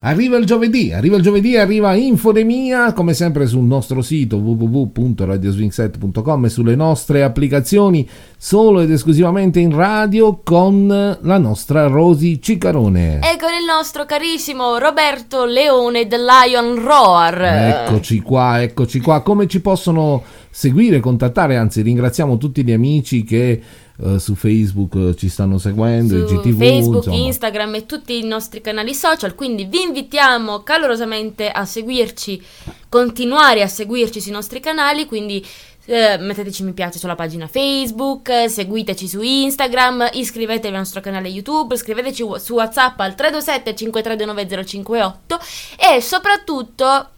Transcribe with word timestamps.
Arriva 0.00 0.36
il 0.36 0.44
giovedì, 0.44 0.92
arriva 0.92 1.16
il 1.16 1.24
giovedì, 1.24 1.56
arriva 1.56 1.92
Infodemia, 1.92 2.92
come 2.92 3.14
sempre 3.14 3.48
sul 3.48 3.64
nostro 3.64 4.00
sito 4.00 4.36
www.radioswingset.com 4.36 6.44
e 6.44 6.48
sulle 6.48 6.76
nostre 6.76 7.24
applicazioni 7.24 8.08
solo 8.36 8.80
ed 8.80 8.92
esclusivamente 8.92 9.58
in 9.58 9.74
radio 9.74 10.40
con 10.44 10.86
la 10.86 11.38
nostra 11.38 11.88
Rosy 11.88 12.38
Cicarone. 12.38 13.16
E 13.16 13.36
con 13.40 13.50
il 13.58 13.64
nostro 13.66 14.06
carissimo 14.06 14.78
Roberto 14.78 15.44
Leone 15.44 16.06
del 16.06 16.24
Lion 16.24 16.80
Roar. 16.80 17.42
Eccoci 17.42 18.20
qua, 18.20 18.62
eccoci 18.62 19.00
qua. 19.00 19.22
Come 19.22 19.48
ci 19.48 19.60
possono 19.60 20.22
seguire, 20.48 21.00
contattare? 21.00 21.56
Anzi, 21.56 21.82
ringraziamo 21.82 22.38
tutti 22.38 22.62
gli 22.62 22.70
amici 22.70 23.24
che 23.24 23.60
uh, 23.98 24.16
su 24.16 24.34
Facebook 24.34 24.94
uh, 24.94 25.14
ci 25.14 25.28
stanno 25.28 25.58
seguendo, 25.58 26.26
su 26.26 26.34
GTV, 26.34 26.58
Facebook, 26.58 27.06
insomma. 27.06 27.16
Instagram 27.16 27.74
e 27.76 27.86
tutti 27.86 28.18
i 28.18 28.24
nostri 28.24 28.60
canali 28.60 28.94
social, 28.94 29.34
quindi 29.34 29.64
vi 29.64 29.82
invitiamo 29.82 30.62
calorosamente 30.62 31.50
a 31.50 31.64
seguirci, 31.64 32.42
continuare 32.88 33.62
a 33.62 33.68
seguirci 33.68 34.20
sui 34.20 34.32
nostri 34.32 34.60
canali, 34.60 35.06
quindi 35.06 35.44
eh, 35.90 36.18
metteteci 36.18 36.64
mi 36.64 36.72
piace 36.72 36.98
sulla 36.98 37.14
pagina 37.14 37.46
Facebook, 37.46 38.28
eh, 38.28 38.48
seguiteci 38.48 39.08
su 39.08 39.22
Instagram, 39.22 40.10
iscrivetevi 40.12 40.74
al 40.74 40.80
nostro 40.80 41.00
canale 41.00 41.28
YouTube, 41.28 41.76
scriveteci 41.76 42.22
su 42.36 42.54
WhatsApp 42.54 43.00
al 43.00 43.14
327 43.14 43.74
532 43.74 44.64
058 44.66 45.38
e 45.78 46.00
soprattutto 46.02 47.08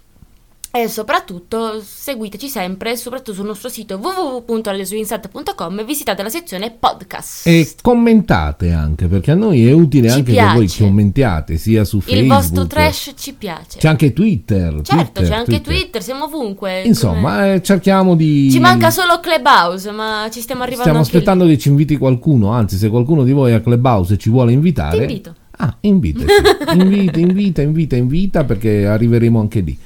e 0.72 0.86
soprattutto 0.86 1.82
seguiteci 1.84 2.48
sempre, 2.48 2.96
soprattutto 2.96 3.32
sul 3.32 3.46
nostro 3.46 3.68
sito 3.68 3.96
www.radioswinset.com 3.96 5.80
e 5.80 5.84
visitate 5.84 6.22
la 6.22 6.28
sezione 6.28 6.70
podcast. 6.70 7.44
E 7.48 7.68
commentate 7.82 8.70
anche, 8.70 9.08
perché 9.08 9.32
a 9.32 9.34
noi 9.34 9.66
è 9.66 9.72
utile 9.72 10.08
Ci 10.08 10.18
anche 10.18 10.32
piace. 10.32 10.48
che 10.48 10.54
voi 10.54 10.68
commentiate 10.86 11.56
sia 11.56 11.82
su 11.84 11.98
Facebook. 12.00 12.22
Il 12.22 12.28
vostro 12.28 12.66
trash 12.68 13.14
ci 13.16 13.34
piace. 13.34 13.78
C'è 13.78 13.88
anche 13.88 14.12
Twitter. 14.12 14.80
certo, 14.82 14.94
Twitter, 14.94 15.24
c'è 15.24 15.34
anche 15.34 15.60
Twitter. 15.60 16.02
siamo 16.04 16.24
ovunque. 16.26 16.82
Insomma, 16.82 17.54
eh, 17.54 17.62
cerchiamo 17.62 18.14
di... 18.14 18.48
Ci 18.52 18.60
manca 18.60 18.90
solo 18.90 19.18
Clubhouse, 19.18 19.90
ma 19.90 20.28
ci 20.30 20.40
stiamo 20.40 20.62
arrivando 20.62 20.84
Stiamo 20.88 21.00
aspettando 21.00 21.46
che 21.46 21.58
ci 21.58 21.68
inviti 21.68 21.96
qualcuno, 21.96 22.52
anzi 22.52 22.76
se 22.76 22.88
qualcuno 22.88 23.24
di 23.24 23.32
voi 23.32 23.54
a 23.54 23.60
Clubhouse 23.60 24.16
ci 24.18 24.30
vuole 24.30 24.50
lì. 24.50 24.54
invitare... 24.54 24.96
Ti 24.98 25.02
invito. 25.02 25.34
Ah, 25.62 25.76
invitaci. 25.80 26.26
invita, 26.78 27.18
invita, 27.18 27.60
invita, 27.60 27.96
invita 27.96 28.44
perché 28.44 28.86
arriveremo 28.86 29.40
anche 29.40 29.60
lì. 29.60 29.78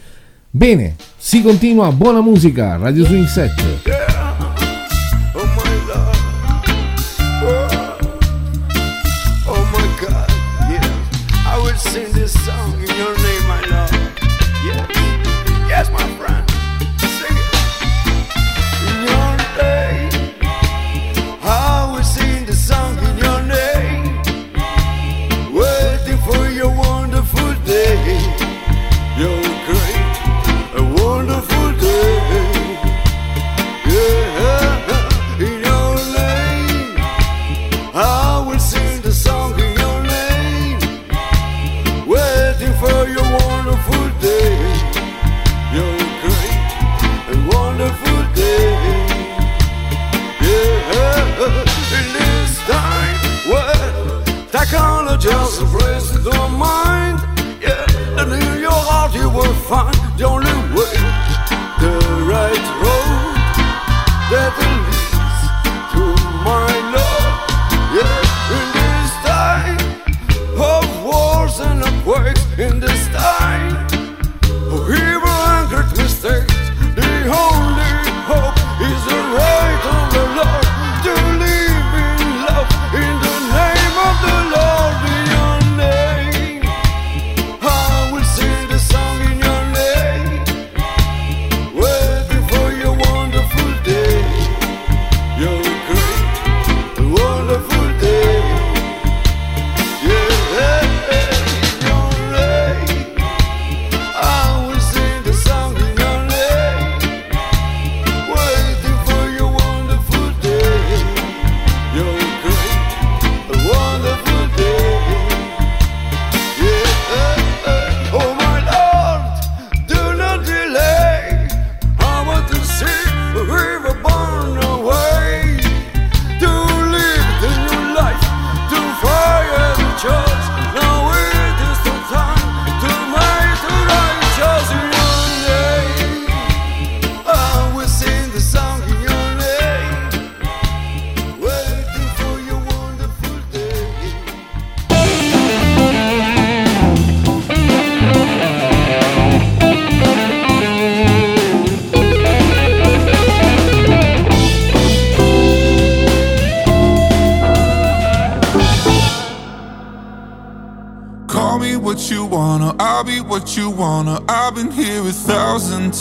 Bene, 0.57 0.95
si 1.19 1.43
continua, 1.43 1.91
buona 1.91 2.21
musica, 2.21 2.77
Radio 2.77 3.05
Swing 3.05 3.27
7. 3.27 3.83
Oh 29.17 29.44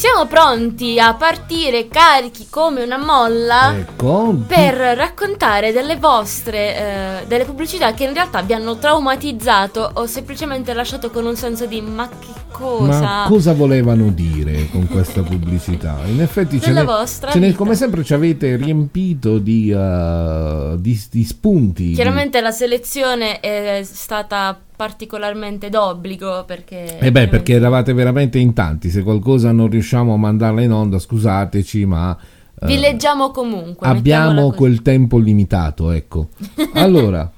Siamo 0.00 0.24
pronti 0.24 0.98
a 0.98 1.12
partire 1.12 1.86
carichi 1.86 2.46
come 2.48 2.82
una 2.82 2.96
molla 2.96 3.76
Ecco. 3.76 4.34
per 4.46 4.72
raccontare 4.96 5.72
delle 5.72 5.96
vostre 5.98 7.20
eh, 7.22 7.26
delle 7.26 7.44
pubblicità 7.44 7.92
che 7.92 8.04
in 8.04 8.14
realtà 8.14 8.40
vi 8.40 8.54
hanno 8.54 8.78
traumatizzato 8.78 9.90
o 9.96 10.06
semplicemente 10.06 10.72
lasciato 10.72 11.10
con 11.10 11.26
un 11.26 11.36
senso 11.36 11.66
di 11.66 11.82
ma 11.82 12.08
che 12.08 12.32
cosa? 12.50 13.00
Ma 13.00 13.24
cosa 13.28 13.52
volevano 13.52 14.08
dire 14.08 14.70
con 14.70 14.88
questa 14.88 15.20
pubblicità? 15.20 15.98
In 16.06 16.22
effetti 16.22 16.58
ce 16.62 16.72
ne, 16.72 16.86
ce 17.30 17.38
ne- 17.38 17.52
come 17.54 17.74
sempre 17.74 18.02
ci 18.02 18.14
avete 18.14 18.56
riempito 18.56 19.36
di, 19.36 19.70
uh, 19.70 20.76
di, 20.78 20.98
di 21.10 21.24
spunti. 21.24 21.88
di- 21.88 21.92
Chiaramente 21.92 22.40
la 22.40 22.52
selezione 22.52 23.38
è 23.40 23.82
stata 23.84 24.58
particolarmente 24.80 25.68
d'obbligo 25.68 26.44
perché 26.46 26.98
Eh 27.00 27.12
beh, 27.12 27.28
perché 27.28 27.52
eravate 27.52 27.92
veramente 27.92 28.38
in 28.38 28.54
tanti. 28.54 28.88
Se 28.88 29.02
qualcosa 29.02 29.52
non 29.52 29.68
riusciamo 29.68 30.14
a 30.14 30.16
mandarla 30.16 30.62
in 30.62 30.72
onda, 30.72 30.98
scusateci, 30.98 31.84
ma 31.84 32.16
eh, 32.58 32.66
vi 32.66 32.78
leggiamo 32.78 33.30
comunque. 33.30 33.86
abbiamo 33.86 34.52
quel 34.52 34.80
tempo 34.80 35.18
limitato, 35.18 35.90
ecco. 35.90 36.28
Allora, 36.72 37.30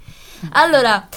Allora, 0.50 1.08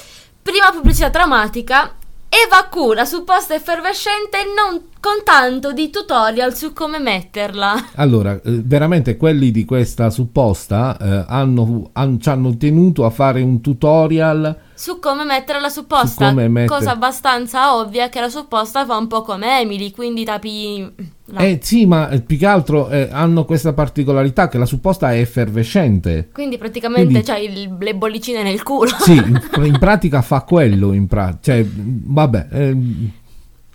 prima 0.42 0.72
pubblicità 0.72 1.12
traumatica. 1.12 1.94
Eva 2.28 2.68
Cura, 2.72 3.06
supposta 3.06 3.54
effervescente 3.54 4.40
non 4.58 4.82
con 5.06 5.24
tanto 5.24 5.72
di 5.72 5.92
tutorial 5.92 6.56
su 6.56 6.74
come 6.74 6.98
metterla. 6.98 7.90
allora, 7.98 8.34
eh, 8.34 8.40
veramente 8.64 9.18
quelli 9.18 9.52
di 9.52 9.64
questa 9.64 10.10
supposta 10.10 10.98
eh, 11.00 11.26
hanno, 11.28 11.92
han- 11.94 12.20
ci 12.20 12.28
hanno 12.30 12.58
tenuto 12.58 13.06
a 13.06 13.12
fare 13.12 13.44
un 13.44 13.62
tutorial 13.62 14.58
Su 14.74 14.98
come 15.00 15.24
mettere 15.24 15.60
la 15.62 15.70
supposta. 15.70 16.32
Mettere- 16.32 16.66
Cosa 16.66 16.92
abbastanza 16.92 17.76
ovvia 17.76 18.10
che 18.10 18.20
la 18.20 18.30
supposta 18.30 18.84
fa 18.84 18.98
un 18.98 19.06
po' 19.08 19.22
come 19.22 19.62
Emily, 19.62 19.92
quindi 19.92 20.24
tapi... 20.26 20.92
la- 21.26 21.40
Eh 21.42 21.60
sì, 21.62 21.86
ma 21.86 22.10
eh, 22.10 22.22
più 22.22 22.38
che 22.40 22.48
altro 22.48 22.90
eh, 22.90 23.08
hanno 23.12 23.46
questa 23.46 23.74
particolarità 23.74 24.48
che 24.48 24.58
la 24.58 24.66
supposta 24.66 25.14
è 25.14 25.20
effervescente. 25.20 26.30
Quindi 26.34 26.58
praticamente 26.58 27.12
quindi- 27.12 27.24
c'hai 27.28 27.46
il- 27.62 27.78
le 27.80 27.96
bollicine 27.96 28.42
nel 28.42 28.64
culo. 28.64 28.90
Sì, 29.00 29.14
in, 29.14 29.40
in 29.66 29.78
pratica 29.78 30.24
fa 30.24 30.42
quello, 30.42 30.94
in 30.94 31.06
pra- 31.06 31.38
cioè, 31.40 31.64
vabbè, 31.64 32.48
ehm, 32.52 33.12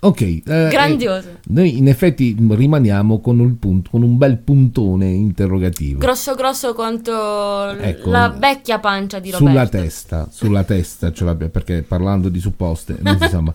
ok. 0.01 0.21
eh, 0.21 0.41
Grandioso. 0.69 1.29
eh, 1.29 1.37
noi 1.47 1.77
in 1.77 1.87
effetti 1.87 2.35
rimaniamo 2.37 3.19
con, 3.21 3.39
il 3.39 3.55
punto, 3.55 3.89
con 3.91 4.03
un 4.03 4.17
bel 4.17 4.37
puntone 4.37 5.07
interrogativo. 5.07 5.99
Grosso 5.99 6.35
grosso 6.35 6.73
quanto 6.73 7.69
Ecco, 7.69 8.09
la 8.09 8.29
vecchia 8.29 8.79
pancia 8.79 9.19
di 9.19 9.31
Roberto. 9.31 9.51
Sulla 9.51 9.67
testa, 9.67 10.27
sulla 10.31 10.63
testa 10.63 11.11
ce 11.11 11.23
l'abbiamo, 11.23 11.51
perché 11.51 11.81
parlando 11.83 12.29
di 12.29 12.39
supposte, 12.39 12.97
non 13.01 13.17
si 13.19 13.27
sa 13.29 13.41
mai. 13.41 13.53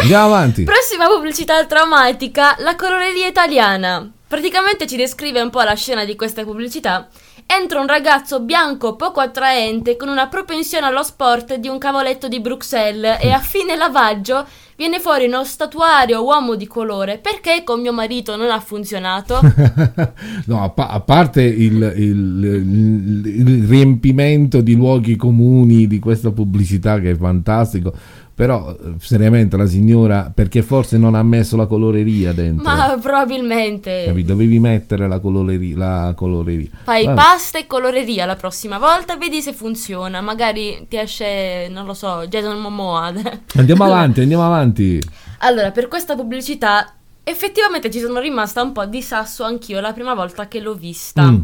Andiamo 0.00 0.24
avanti. 0.26 0.64
Prossima 0.64 1.06
pubblicità 1.06 1.64
traumatica, 1.66 2.56
la 2.58 2.74
coloreria 2.76 3.26
italiana. 3.26 4.10
Praticamente 4.26 4.86
ci 4.86 4.96
descrive 4.96 5.40
un 5.40 5.50
po' 5.50 5.62
la 5.62 5.74
scena 5.74 6.04
di 6.04 6.16
questa 6.16 6.42
pubblicità. 6.44 7.08
Entra 7.46 7.78
un 7.80 7.86
ragazzo 7.86 8.40
bianco 8.40 8.96
poco 8.96 9.20
attraente 9.20 9.96
con 9.96 10.08
una 10.08 10.26
propensione 10.28 10.86
allo 10.86 11.02
sport 11.04 11.54
di 11.56 11.68
un 11.68 11.78
cavoletto 11.78 12.26
di 12.26 12.40
Bruxelles 12.40 13.18
e 13.20 13.30
a 13.30 13.38
fine 13.38 13.76
lavaggio 13.76 14.44
viene 14.76 14.98
fuori 14.98 15.26
uno 15.26 15.44
statuario 15.44 16.24
uomo 16.24 16.56
di 16.56 16.66
colore. 16.66 17.18
Perché 17.18 17.62
con 17.62 17.80
mio 17.80 17.92
marito 17.92 18.34
non 18.34 18.50
ha 18.50 18.58
funzionato? 18.58 19.38
no, 20.46 20.62
a, 20.64 20.70
pa- 20.70 20.88
a 20.88 21.00
parte 21.00 21.42
il, 21.42 21.92
il- 21.96 22.42
il- 22.44 23.26
il 23.26 23.68
riempimento 23.68 24.60
di 24.60 24.74
luoghi 24.74 25.14
comuni 25.14 25.86
di 25.86 26.00
questa 26.00 26.32
pubblicità 26.32 26.98
che 26.98 27.12
è 27.12 27.16
fantastico, 27.16 27.92
però 28.34 28.70
eh, 28.70 28.94
seriamente 28.98 29.56
la 29.56 29.66
signora, 29.66 30.32
perché 30.34 30.62
forse 30.62 30.98
non 30.98 31.14
ha 31.14 31.22
messo 31.22 31.56
la 31.56 31.66
coloreria 31.66 32.32
dentro? 32.32 32.64
Ma 32.64 32.98
probabilmente 33.00 34.04
Capito? 34.06 34.32
Dovevi 34.32 34.58
mettere 34.58 35.06
la 35.06 35.20
coloreria. 35.20 35.76
La 35.76 36.12
coloreria. 36.16 36.68
fai 36.82 37.04
Vabbè. 37.04 37.16
pasta 37.16 37.58
e 37.58 37.66
coloreria 37.66 38.26
la 38.26 38.36
prossima 38.36 38.78
volta, 38.78 39.16
vedi 39.16 39.40
se 39.40 39.52
funziona. 39.52 40.20
Magari 40.20 40.86
ti 40.88 40.96
esce, 40.96 41.68
non 41.70 41.86
lo 41.86 41.94
so, 41.94 42.26
Jason 42.28 42.58
Momoa. 42.58 43.12
Andiamo 43.54 43.84
avanti, 43.84 44.20
andiamo 44.20 44.44
avanti. 44.44 45.00
Allora, 45.38 45.70
per 45.70 45.88
questa 45.88 46.16
pubblicità 46.16 46.94
effettivamente 47.24 47.90
ci 47.90 48.00
sono 48.00 48.20
rimasta 48.20 48.62
un 48.62 48.72
po' 48.72 48.84
di 48.84 49.00
sasso 49.00 49.44
anch'io 49.44 49.80
la 49.80 49.92
prima 49.92 50.14
volta 50.14 50.46
che 50.46 50.60
l'ho 50.60 50.74
vista. 50.74 51.22
Mm, 51.22 51.40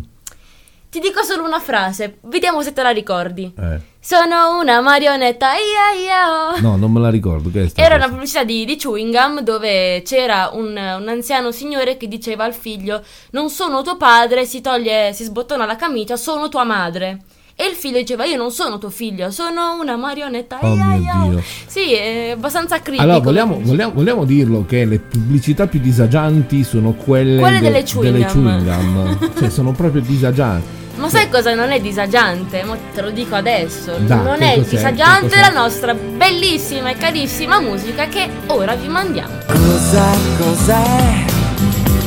Ti 0.91 0.99
dico 0.99 1.23
solo 1.23 1.45
una 1.45 1.61
frase, 1.61 2.19
vediamo 2.23 2.63
se 2.63 2.73
te 2.73 2.83
la 2.83 2.91
ricordi. 2.91 3.53
eh. 3.57 3.79
Sono 4.03 4.59
una 4.61 4.81
marionetta, 4.81 5.51
ia 5.53 6.03
ia. 6.05 6.55
oh. 6.57 6.61
No, 6.61 6.77
non 6.77 6.91
me 6.91 6.99
la 7.01 7.11
ricordo. 7.11 7.49
Che 7.49 7.63
è 7.63 7.71
Era 7.81 7.95
una 7.95 8.05
cosa? 8.05 8.09
pubblicità 8.15 8.43
di, 8.45 8.65
di 8.65 8.75
chewing 8.77 9.15
gum 9.15 9.41
dove 9.43 10.03
c'era 10.05 10.51
un, 10.53 10.71
un 10.71 11.09
anziano 11.09 11.53
signore 11.53 11.97
che 11.97 12.09
diceva 12.09 12.43
al 12.45 12.55
figlio: 12.55 13.03
Non 13.33 13.51
sono 13.51 13.83
tuo 13.83 13.97
padre, 13.97 14.47
si 14.47 14.61
toglie, 14.61 15.13
si 15.13 15.23
sbottona 15.25 15.65
la 15.65 15.77
camicia, 15.77 16.17
sono 16.17 16.49
tua 16.49 16.65
madre. 16.65 17.19
E 17.55 17.67
il 17.67 17.75
figlio 17.75 17.99
diceva: 17.99 18.25
Io 18.25 18.37
non 18.39 18.51
sono 18.51 18.79
tuo 18.79 18.91
figlio, 18.91 19.31
sono 19.31 19.79
una 19.81 19.97
marionetta. 19.97 20.59
Oh 20.63 20.75
ia. 20.75 21.27
Dio. 21.29 21.43
Sì, 21.67 21.93
è 21.93 22.31
abbastanza 22.31 22.81
critico. 22.81 23.03
Allora, 23.05 23.19
vogliamo, 23.21 23.61
vogliamo- 23.61 23.93
vogliamo 23.93 24.25
dirlo 24.25 24.65
che 24.67 24.85
le 24.87 24.99
pubblicità 24.99 25.67
più 25.69 25.79
disagianti 25.79 26.65
sono 26.65 26.95
quelle, 26.95 27.39
Quelle 27.41 27.61
de- 27.61 27.67
delle 27.71 27.83
chewing 27.85 28.17
gum. 28.17 28.27
chewing 28.27 28.65
gum. 28.65 29.33
cioè, 29.39 29.51
sono 29.51 29.71
proprio 29.73 30.01
disagianti. 30.01 30.79
Ma 31.01 31.09
sai 31.09 31.31
cosa 31.31 31.55
non 31.55 31.71
è 31.71 31.81
disagiante? 31.81 32.63
Mo 32.63 32.77
te 32.95 33.01
lo 33.01 33.11
dico 33.11 33.35
adesso. 33.35 33.97
Dai, 34.01 34.23
non 34.23 34.43
è 34.43 34.57
cos'è? 34.57 34.69
disagiante 34.69 35.29
cos'è? 35.29 35.41
la 35.41 35.49
nostra 35.49 35.95
bellissima 35.95 36.91
e 36.91 36.95
carissima 36.99 37.59
musica 37.59 38.07
che 38.07 38.29
ora 38.49 38.75
vi 38.75 38.87
mandiamo. 38.87 39.33
Cosa, 39.47 40.05
cos'è 40.37 41.25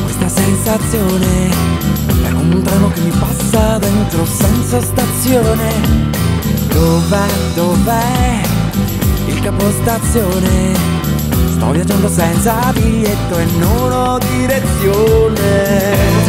questa 0.04 0.28
sensazione? 0.28 1.50
È 2.24 2.30
un 2.34 2.62
treno 2.64 2.92
che 2.92 3.00
mi 3.00 3.12
passa 3.18 3.80
dentro 3.80 4.26
senza 4.28 4.80
stazione. 4.80 5.72
Dov'è, 6.68 7.28
dov'è 7.56 8.42
il 9.26 9.40
capostazione? 9.42 10.76
Sto 11.56 11.72
viaggiando 11.72 12.10
senza 12.10 12.72
biglietto 12.74 13.40
e 13.40 13.46
non 13.58 13.92
ho 13.92 14.18
direzione. 14.38 16.23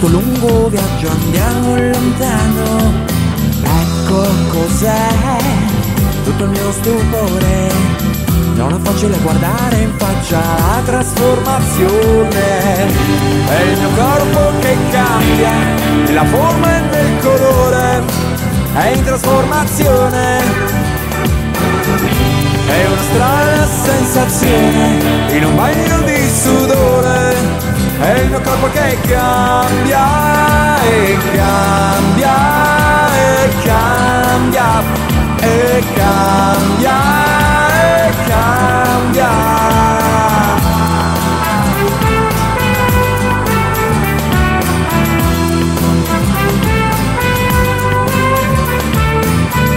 Questo 0.00 0.08
lungo 0.08 0.68
viaggio, 0.68 1.10
andiamo 1.10 1.76
lontano. 1.76 2.92
Ecco 3.62 4.26
cos'è 4.48 5.38
tutto 6.24 6.44
il 6.44 6.50
mio 6.50 6.72
stupore. 6.72 8.09
Non 8.60 8.74
è 8.74 8.78
facile 8.82 9.16
guardare 9.22 9.76
in 9.76 9.90
faccia 9.96 10.38
la 10.38 10.82
trasformazione. 10.84 12.76
è 13.48 13.60
il 13.62 13.78
mio 13.78 13.88
corpo 13.96 14.52
che 14.60 14.76
cambia, 14.90 15.50
nella 16.04 16.24
forma 16.26 16.76
e 16.76 16.80
nel 16.80 17.18
colore, 17.22 18.02
è 18.74 18.88
in 18.88 19.02
trasformazione. 19.02 20.40
È 22.66 22.86
una 22.86 23.00
strana 23.00 23.66
sensazione, 23.66 25.36
in 25.36 25.44
un 25.46 25.56
bagno 25.56 26.02
di 26.02 26.28
sudore, 26.28 27.34
è 27.98 28.18
il 28.18 28.28
mio 28.28 28.40
corpo 28.42 28.68
che 28.72 28.98
cambia 29.08 30.82
e 30.84 31.16
cambia 31.32 32.36
e 33.14 33.48
cambia 33.64 34.82
e 35.40 35.82
cambia 35.94 37.29
cambia. 38.26 39.28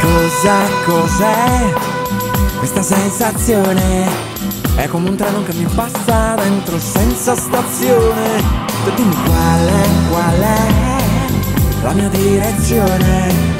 Cosa, 0.02 0.56
cos'è 0.86 1.74
questa 2.58 2.82
sensazione? 2.82 4.08
È 4.76 4.88
come 4.88 5.10
un 5.10 5.16
treno 5.16 5.44
che 5.44 5.54
mi 5.54 5.68
passa 5.76 6.36
dentro 6.36 6.80
senza 6.80 7.36
stazione. 7.36 8.42
Tu 8.84 8.92
dimmi 8.96 9.16
qual 9.26 9.68
è, 9.68 10.10
qual 10.10 10.40
è 10.40 11.04
la 11.84 11.92
mia 11.94 12.10
direzione. 12.10 13.53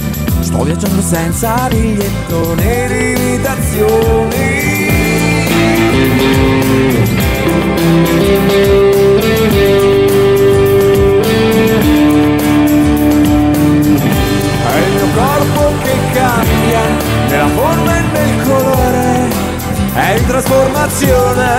Sto 0.44 0.64
viaggiando 0.64 1.02
senza 1.02 1.68
biglietto 1.70 2.54
né 2.56 2.88
limitazioni. 2.88 4.52
Corpo 15.16 15.74
che 15.84 15.94
cambia 16.12 16.82
nella 17.30 17.48
forma 17.50 17.98
e 17.98 18.02
nel 18.02 18.48
colore, 18.48 19.28
è 19.94 20.16
in 20.18 20.26
trasformazione. 20.26 21.50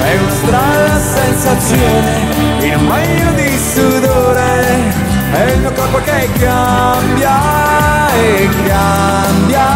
È 0.00 0.18
una 0.18 0.30
strana 0.30 0.98
sensazione 0.98 2.12
in 2.60 2.74
un 2.76 2.88
bagno 2.88 3.32
di 3.34 3.56
sudore, 3.56 5.01
è 5.32 5.50
il 5.50 5.60
mio 5.60 5.72
corpo 5.72 5.98
che 5.98 6.28
cambia 6.38 8.10
e 8.14 8.48
cambia 8.66 9.66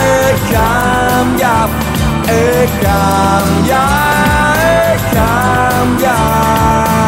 e 0.00 0.34
cambia 0.48 1.68
e 2.24 2.68
cambia 2.80 3.82
e 4.62 4.98
cambia. 5.12 7.05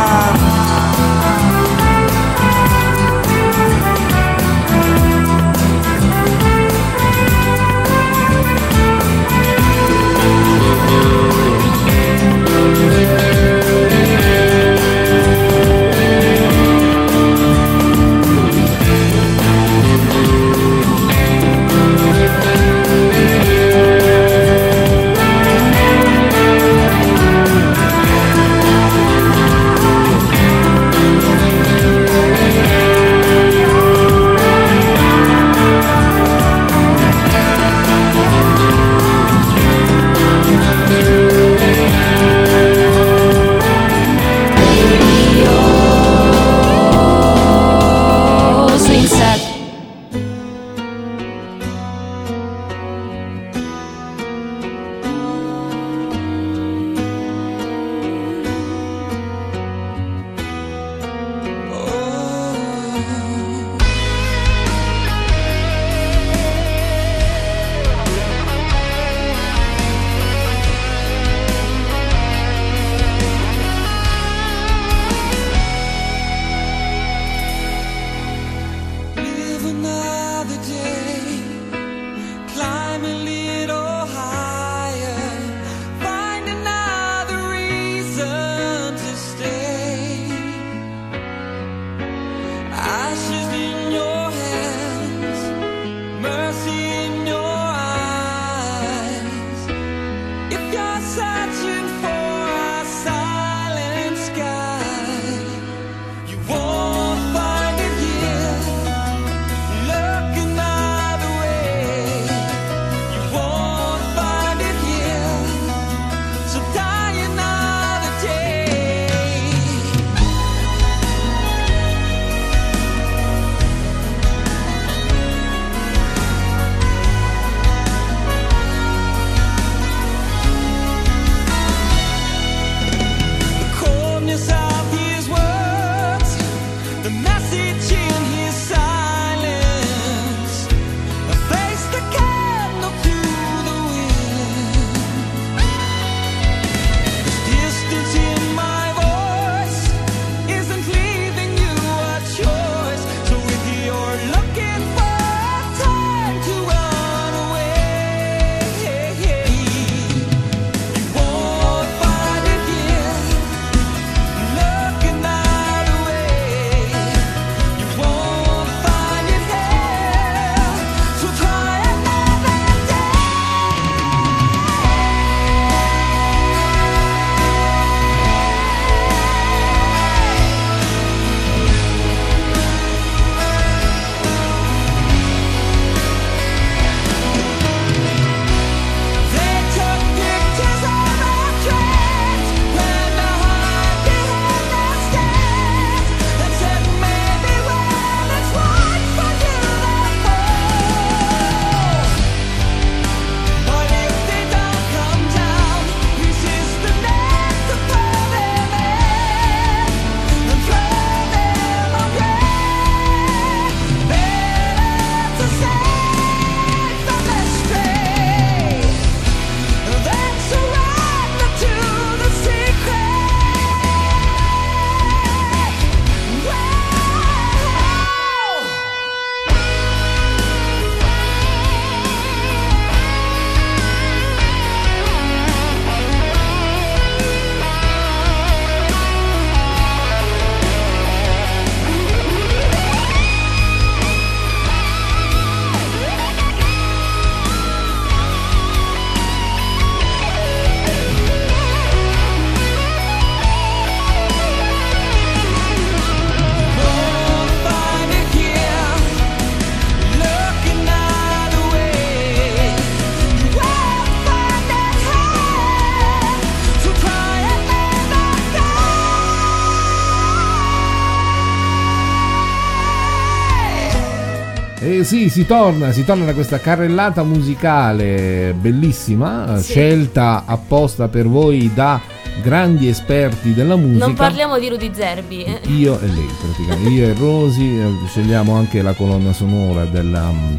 Sì, 275.09 275.31
si 275.31 275.47
torna, 275.47 275.91
si 275.91 276.05
torna 276.05 276.27
da 276.27 276.35
questa 276.35 276.61
carrellata 276.61 277.23
musicale 277.23 278.55
bellissima, 278.59 279.57
Sì. 279.57 279.71
scelta 279.73 280.43
apposta 280.45 281.09
per 281.09 281.27
voi 281.27 281.71
da 281.73 281.99
grandi 282.43 282.89
esperti 282.89 283.55
della 283.55 283.75
musica. 283.77 284.05
Non 284.05 284.15
parliamo 284.15 284.59
di 284.59 284.69
Rudy 284.69 284.91
Zerbi. 284.93 285.45
eh. 285.45 285.61
Io 285.69 285.99
e 285.99 286.07
lei, 286.09 286.29
praticamente. 286.41 286.91
Io 286.91 287.07
e 287.09 287.15
Rosi 287.15 287.79
eh, 287.79 287.91
scegliamo 288.07 288.55
anche 288.55 288.83
la 288.83 288.93
colonna 288.93 289.33
sonora 289.33 289.85
della, 289.87 290.31
mm, 290.31 290.55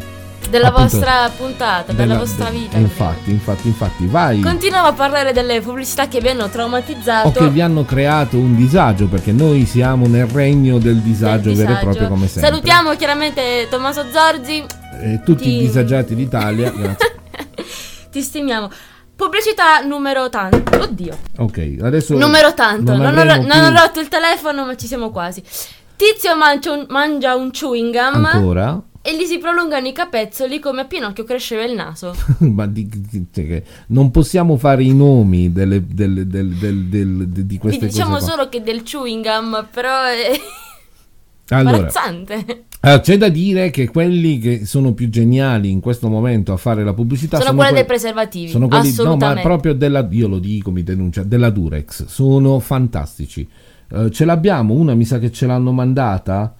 Della 0.50 0.68
appunto, 0.68 0.96
vostra 0.98 1.30
puntata, 1.36 1.92
della, 1.92 2.18
vostra 2.18 2.50
de- 2.50 2.58
vita. 2.58 2.76
Infatti, 2.76 3.30
infatti, 3.30 3.68
infatti, 3.68 4.06
vai. 4.06 4.40
Continuiamo 4.40 4.88
a 4.88 4.92
parlare 4.92 5.32
delle 5.32 5.60
pubblicità 5.60 6.08
che 6.08 6.20
vi 6.20 6.28
hanno 6.28 6.44
o 6.44 6.48
traumatizzato. 6.48 7.30
che 7.30 7.48
vi 7.48 7.60
hanno 7.60 7.84
creato 7.84 8.36
un 8.36 8.56
disagio, 8.56 9.06
perché 9.06 9.30
noi 9.32 9.64
siamo 9.64 10.06
nel 10.08 10.26
regno 10.26 10.78
del 10.78 10.96
disagio, 11.00 11.48
del 11.50 11.56
vero 11.56 11.70
e 11.70 11.74
disagio. 11.74 11.84
proprio 11.90 12.08
come 12.08 12.26
sempre. 12.26 12.50
Salutiamo 12.50 12.96
chiaramente 12.96 13.68
Tommaso 13.70 14.04
Zorzi. 14.10 14.64
Eh, 15.00 15.20
tutti 15.24 15.44
Ti- 15.44 15.54
i 15.56 15.58
disagiati 15.60 16.14
d'Italia. 16.16 16.70
grazie. 16.76 17.14
Ti 18.10 18.20
stimiamo. 18.20 18.68
Pubblicità 19.14 19.80
numero 19.82 20.28
tanto. 20.30 20.80
Oddio. 20.80 21.16
Ok, 21.38 21.76
adesso. 21.82 22.16
Numero 22.16 22.54
tanto. 22.54 22.96
Non, 22.96 23.04
ho, 23.04 23.20
avremo 23.20 23.46
non 23.46 23.64
ho 23.64 23.78
rotto 23.78 24.00
il 24.00 24.08
telefono, 24.08 24.64
ma 24.64 24.74
ci 24.76 24.86
siamo 24.86 25.10
quasi. 25.10 25.42
Tizio 25.96 26.34
mangia 26.34 26.72
un, 26.72 26.86
mangia 26.88 27.36
un 27.36 27.50
chewing 27.50 27.92
gum 27.92 28.24
Ancora? 28.24 28.80
E 29.02 29.16
gli 29.16 29.24
si 29.24 29.38
prolungano 29.38 29.86
i 29.86 29.92
capezzoli 29.92 30.58
come 30.58 30.82
a 30.82 30.84
Pinocchio 30.84 31.24
cresceva 31.24 31.64
il 31.64 31.74
naso. 31.74 32.14
Ma 32.40 32.66
di, 32.66 32.86
di- 32.88 33.26
cioè 33.32 33.62
non 33.88 34.10
possiamo 34.10 34.56
fare 34.56 34.82
i 34.84 34.94
nomi 34.94 35.52
delle, 35.52 35.84
delle- 35.86 36.26
del- 36.26 36.50
del- 36.54 36.86
del- 36.86 37.28
di 37.28 37.58
queste 37.58 37.86
diciamo 37.86 38.14
cose. 38.14 38.24
qua. 38.26 38.34
solo 38.34 38.48
che 38.48 38.62
del 38.62 38.82
chewing 38.82 39.24
gum, 39.24 39.66
però 39.70 40.04
è 40.04 40.38
Allora, 41.52 41.90
allora, 42.02 43.00
c'è 43.00 43.16
da 43.18 43.28
dire 43.28 43.70
che 43.70 43.88
quelli 43.90 44.38
che 44.38 44.64
sono 44.66 44.92
più 44.92 45.08
geniali 45.08 45.68
in 45.70 45.80
questo 45.80 46.08
momento 46.08 46.52
a 46.52 46.56
fare 46.56 46.84
la 46.84 46.94
pubblicità 46.94 47.38
Sono 47.38 47.48
sono, 47.48 47.56
quelle 47.56 47.70
que- 47.72 47.78
dei 47.80 47.88
preservativi. 47.88 48.48
Sono 48.50 48.68
quelli, 48.68 48.94
no, 48.98 49.16
ma 49.16 49.34
proprio 49.40 49.74
della, 49.74 50.06
io 50.12 50.28
lo 50.28 50.38
dico, 50.38 50.70
mi 50.70 50.84
denuncia, 50.84 51.24
della 51.24 51.50
Durex. 51.50 52.04
Sono 52.06 52.60
fantastici. 52.60 53.48
Eh, 53.92 54.10
ce 54.12 54.24
l'abbiamo, 54.24 54.74
una 54.74 54.94
mi 54.94 55.04
sa 55.04 55.18
che 55.18 55.32
ce 55.32 55.46
l'hanno 55.46 55.72
mandata. 55.72 56.54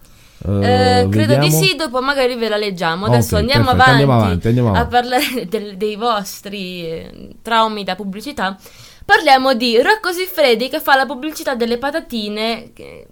Eh, 0.46 1.00
Eh, 1.00 1.08
credo 1.10 1.36
di 1.36 1.50
sì, 1.50 1.74
dopo 1.76 2.00
magari 2.00 2.34
ve 2.36 2.48
la 2.48 2.56
leggiamo. 2.56 3.06
Adesso 3.06 3.34
Ok, 3.34 3.40
andiamo, 3.40 3.64
perfetto, 3.66 3.82
avanti 3.82 4.02
andiamo 4.02 4.22
avanti, 4.24 4.46
andiamo 4.48 4.68
a 4.68 4.78
avanti. 4.78 4.90
parlare 4.90 5.46
del- 5.48 5.76
dei 5.76 5.96
vostri 5.96 6.86
eh, 6.86 7.28
traumi 7.42 7.84
da 7.84 7.94
pubblicità. 7.94 8.56
Parliamo 9.04 9.54
di 9.54 9.80
Rocco 9.82 10.12
Siffredi 10.12 10.68
che 10.68 10.80
fa 10.80 10.94
la 10.96 11.04
pubblicità 11.06 11.54
delle 11.54 11.78
patatine. 11.78 12.70
Che... 12.72 13.06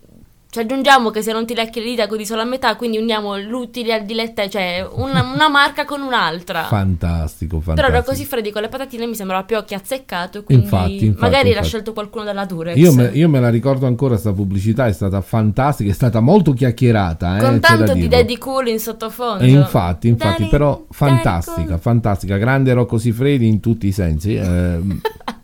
Ci 0.50 0.60
aggiungiamo 0.60 1.10
che 1.10 1.20
se 1.20 1.30
non 1.32 1.44
ti 1.44 1.54
lecchi 1.54 1.78
le 1.78 1.84
dita 1.90 2.06
codi 2.06 2.24
solo 2.24 2.40
a 2.40 2.44
metà, 2.46 2.74
quindi 2.76 2.96
uniamo 2.96 3.36
l'utile 3.36 3.92
al 3.92 4.04
dilettevole, 4.04 4.48
cioè 4.50 4.88
una, 4.92 5.22
una 5.22 5.48
marca 5.50 5.84
con 5.84 6.00
un'altra. 6.00 6.64
Fantastico, 6.64 7.58
Però 7.58 7.74
fantastico. 7.74 7.98
Rocco 7.98 8.14
Siffredi 8.14 8.50
con 8.50 8.62
le 8.62 8.68
patatine 8.68 9.06
mi 9.06 9.14
sembrava 9.14 9.44
più 9.44 9.56
occhio 9.58 9.76
azzeccato, 9.76 10.44
quindi 10.44 10.64
Infatti, 10.64 11.04
infatti, 11.04 11.20
magari 11.20 11.42
l'ha 11.44 11.48
infatti. 11.50 11.68
scelto 11.68 11.92
qualcuno 11.92 12.24
dalla 12.24 12.46
Durex. 12.46 12.76
Io 12.78 12.94
me, 12.94 13.10
io 13.12 13.28
me 13.28 13.40
la 13.40 13.50
ricordo 13.50 13.84
ancora, 13.86 14.16
sta 14.16 14.32
pubblicità 14.32 14.86
è 14.86 14.92
stata 14.92 15.20
fantastica, 15.20 15.90
è 15.90 15.94
stata 15.94 16.20
molto 16.20 16.54
chiacchierata. 16.54 17.36
eh, 17.36 17.40
con 17.40 17.60
tanto 17.60 17.92
di 17.92 18.08
daddy 18.08 18.38
cool 18.38 18.68
in 18.68 18.78
sottofondo. 18.80 19.44
E 19.44 19.48
infatti, 19.50 20.08
infatti, 20.08 20.44
Daddy- 20.44 20.50
però 20.50 20.70
daddy 20.76 20.86
fantastica, 20.92 21.76
fantastica, 21.76 22.36
grande 22.38 22.72
Rocco 22.72 22.96
Siffredi 22.96 23.46
in 23.46 23.60
tutti 23.60 23.86
i 23.86 23.92
sensi. 23.92 24.34
eh. 24.34 24.78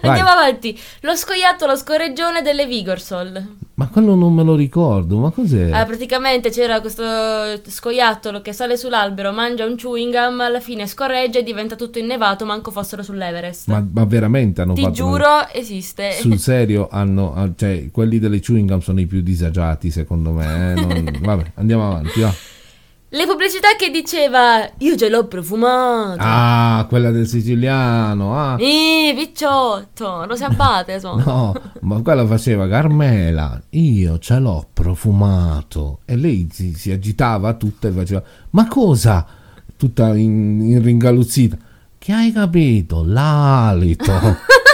Andiamo 0.00 0.30
avanti. 0.30 0.78
Lo 1.00 1.14
scoiattolo 1.14 1.76
scorreggione 1.76 2.42
delle 2.42 2.66
Vigorsol. 2.66 3.56
ma 3.74 3.88
quello 3.88 4.14
non 4.14 4.32
me 4.34 4.42
lo 4.42 4.54
ricordo, 4.54 5.18
ma 5.18 5.30
cos'è? 5.30 5.70
Ah, 5.72 5.84
praticamente 5.84 6.50
c'era 6.50 6.80
questo 6.80 7.02
scoiattolo 7.66 8.40
che 8.40 8.52
sale 8.52 8.76
sull'albero, 8.76 9.32
mangia 9.32 9.64
un 9.64 9.76
chewing 9.76 10.12
gum, 10.12 10.40
alla 10.40 10.60
fine 10.60 10.86
scorreggia 10.86 11.38
e 11.38 11.42
diventa 11.42 11.74
tutto 11.76 11.98
innevato, 11.98 12.44
manco 12.44 12.70
fossero 12.70 13.02
sull'Everest. 13.02 13.68
ma, 13.68 13.84
ma 13.92 14.04
veramente 14.04 14.60
hanno 14.60 14.74
Ti 14.74 14.82
fatto... 14.82 14.92
giuro, 14.94 15.48
esiste. 15.52 16.12
Sul 16.12 16.38
serio 16.40 16.88
hanno, 16.90 17.34
ah, 17.34 17.50
cioè, 17.56 17.90
quelli 17.90 18.18
delle 18.18 18.40
chewing 18.40 18.68
gum 18.68 18.80
sono 18.80 19.00
i 19.00 19.06
più 19.06 19.20
disagiati 19.22 19.90
secondo 19.90 20.30
me. 20.32 20.72
eh, 20.72 20.74
non- 20.74 21.18
vabbè, 21.20 21.52
andiamo 21.56 21.86
avanti. 21.88 22.20
va. 22.20 22.32
Le 23.14 23.26
pubblicità 23.26 23.76
che 23.76 23.90
diceva 23.90 24.66
io 24.78 24.96
ce 24.96 25.10
l'ho 25.10 25.26
profumato. 25.26 26.16
Ah, 26.18 26.86
quella 26.88 27.10
del 27.10 27.26
siciliano. 27.26 28.38
Ah, 28.38 28.56
Ih, 28.58 29.14
picciotto, 29.14 30.24
lo 30.24 30.34
si 30.34 30.44
abbatte, 30.44 30.98
so. 30.98 31.16
no, 31.16 31.54
ma 31.80 32.00
quella 32.00 32.26
faceva 32.26 32.66
Carmela. 32.66 33.60
Io 33.70 34.18
ce 34.18 34.38
l'ho 34.38 34.66
profumato. 34.72 35.98
E 36.06 36.16
lei 36.16 36.48
si, 36.50 36.72
si 36.72 36.90
agitava 36.90 37.52
tutta 37.52 37.88
e 37.88 37.90
faceva: 37.90 38.22
Ma 38.50 38.66
cosa? 38.66 39.26
Tutta 39.76 40.16
in, 40.16 40.62
in 40.62 40.82
ringaluzzita. 40.82 41.58
Che 41.98 42.12
hai 42.12 42.32
capito? 42.32 43.04
L'alito. 43.04 44.10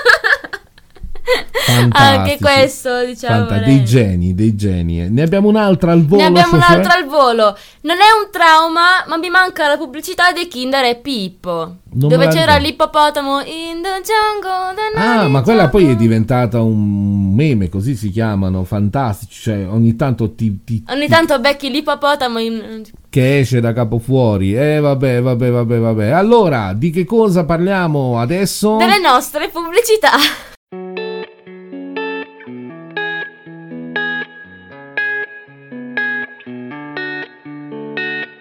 Anche 1.93 2.39
questo, 2.41 3.05
diciamo. 3.05 3.45
Volendo. 3.45 3.65
dei 3.67 3.85
geni, 3.85 4.35
dei 4.35 4.55
geni. 4.57 5.09
Ne 5.11 5.23
abbiamo 5.23 5.49
un'altra 5.49 5.93
al 5.93 6.05
volo. 6.07 6.23
Ne 6.23 6.29
abbiamo 6.29 6.55
un'altra 6.57 6.95
al 6.95 7.07
volo. 7.07 7.57
Non 7.83 7.97
è 7.97 8.11
un 8.25 8.31
trauma, 8.31 9.05
ma 9.07 9.17
mi 9.17 9.29
manca 9.31 9.69
la 9.69 9.77
pubblicità 9.77 10.33
dei 10.33 10.49
Kinder 10.49 10.85
e 10.85 10.97
Pippo. 10.97 11.77
Non 11.91 12.09
dove 12.09 12.29
c'era 12.29 12.57
l'ippopotamo 12.57 13.41
in 13.41 13.81
the 13.83 14.03
jungle. 14.03 14.75
the 14.75 14.99
Ah, 14.99 15.29
ma 15.29 15.43
quella 15.43 15.65
jungle. 15.69 15.81
poi 15.83 15.91
è 15.93 15.97
diventata 15.97 16.61
un 16.61 17.35
meme, 17.35 17.69
così 17.69 17.95
si 17.97 18.11
chiamano, 18.11 18.65
fantastici, 18.65 19.43
cioè 19.43 19.67
ogni 19.69 19.97
tanto 19.97 20.35
ti, 20.35 20.61
ti- 20.65 20.85
Ogni 20.89 21.03
ti- 21.07 21.09
tanto 21.09 21.39
becchi 21.39 21.71
l'ippopotamo 21.71 22.39
in... 22.39 22.83
che 23.09 23.39
esce 23.41 23.61
da 23.61 23.73
capo 23.73 23.99
fuori. 23.99 24.55
Eh 24.57 24.81
vabbè, 24.81 25.21
vabbè, 25.23 25.51
vabbè, 25.51 25.79
vabbè. 25.79 26.09
Allora, 26.11 26.73
di 26.75 26.91
che 26.91 27.05
cosa 27.05 27.45
parliamo 27.45 28.19
adesso? 28.19 28.77
delle 28.77 28.99
nostre 29.01 29.49
pubblicità. 29.49 30.11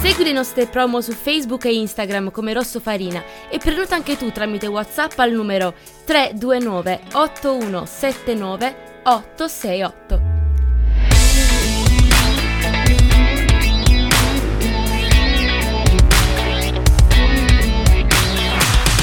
Segui 0.00 0.22
le 0.22 0.32
nostre 0.32 0.66
promo 0.66 1.00
su 1.00 1.10
Facebook 1.10 1.64
e 1.64 1.74
Instagram 1.74 2.30
come 2.30 2.52
Rosso 2.52 2.78
Farina 2.78 3.20
e 3.50 3.58
prenota 3.58 3.96
anche 3.96 4.16
tu 4.16 4.30
tramite 4.30 4.68
WhatsApp 4.68 5.18
al 5.18 5.32
numero 5.32 5.74
329 6.04 7.00
8179 7.14 8.76
868. 9.02 10.36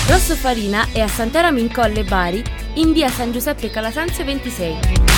Rosso 0.08 0.36
Farina 0.36 0.88
è 0.94 1.02
a 1.02 1.08
Sant'Eramo 1.10 1.60
in 1.60 1.74
Colle 1.74 2.06
Bari, 2.06 2.42
in 2.76 2.94
via 2.94 3.10
San 3.10 3.34
Giuseppe 3.34 3.70
Calasanzio 3.70 4.24
26. 4.24 4.78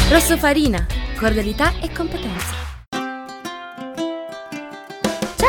Rosso 0.10 0.38
Farina, 0.38 0.84
cordialità 1.20 1.74
e 1.80 1.92
competenza. 1.92 2.67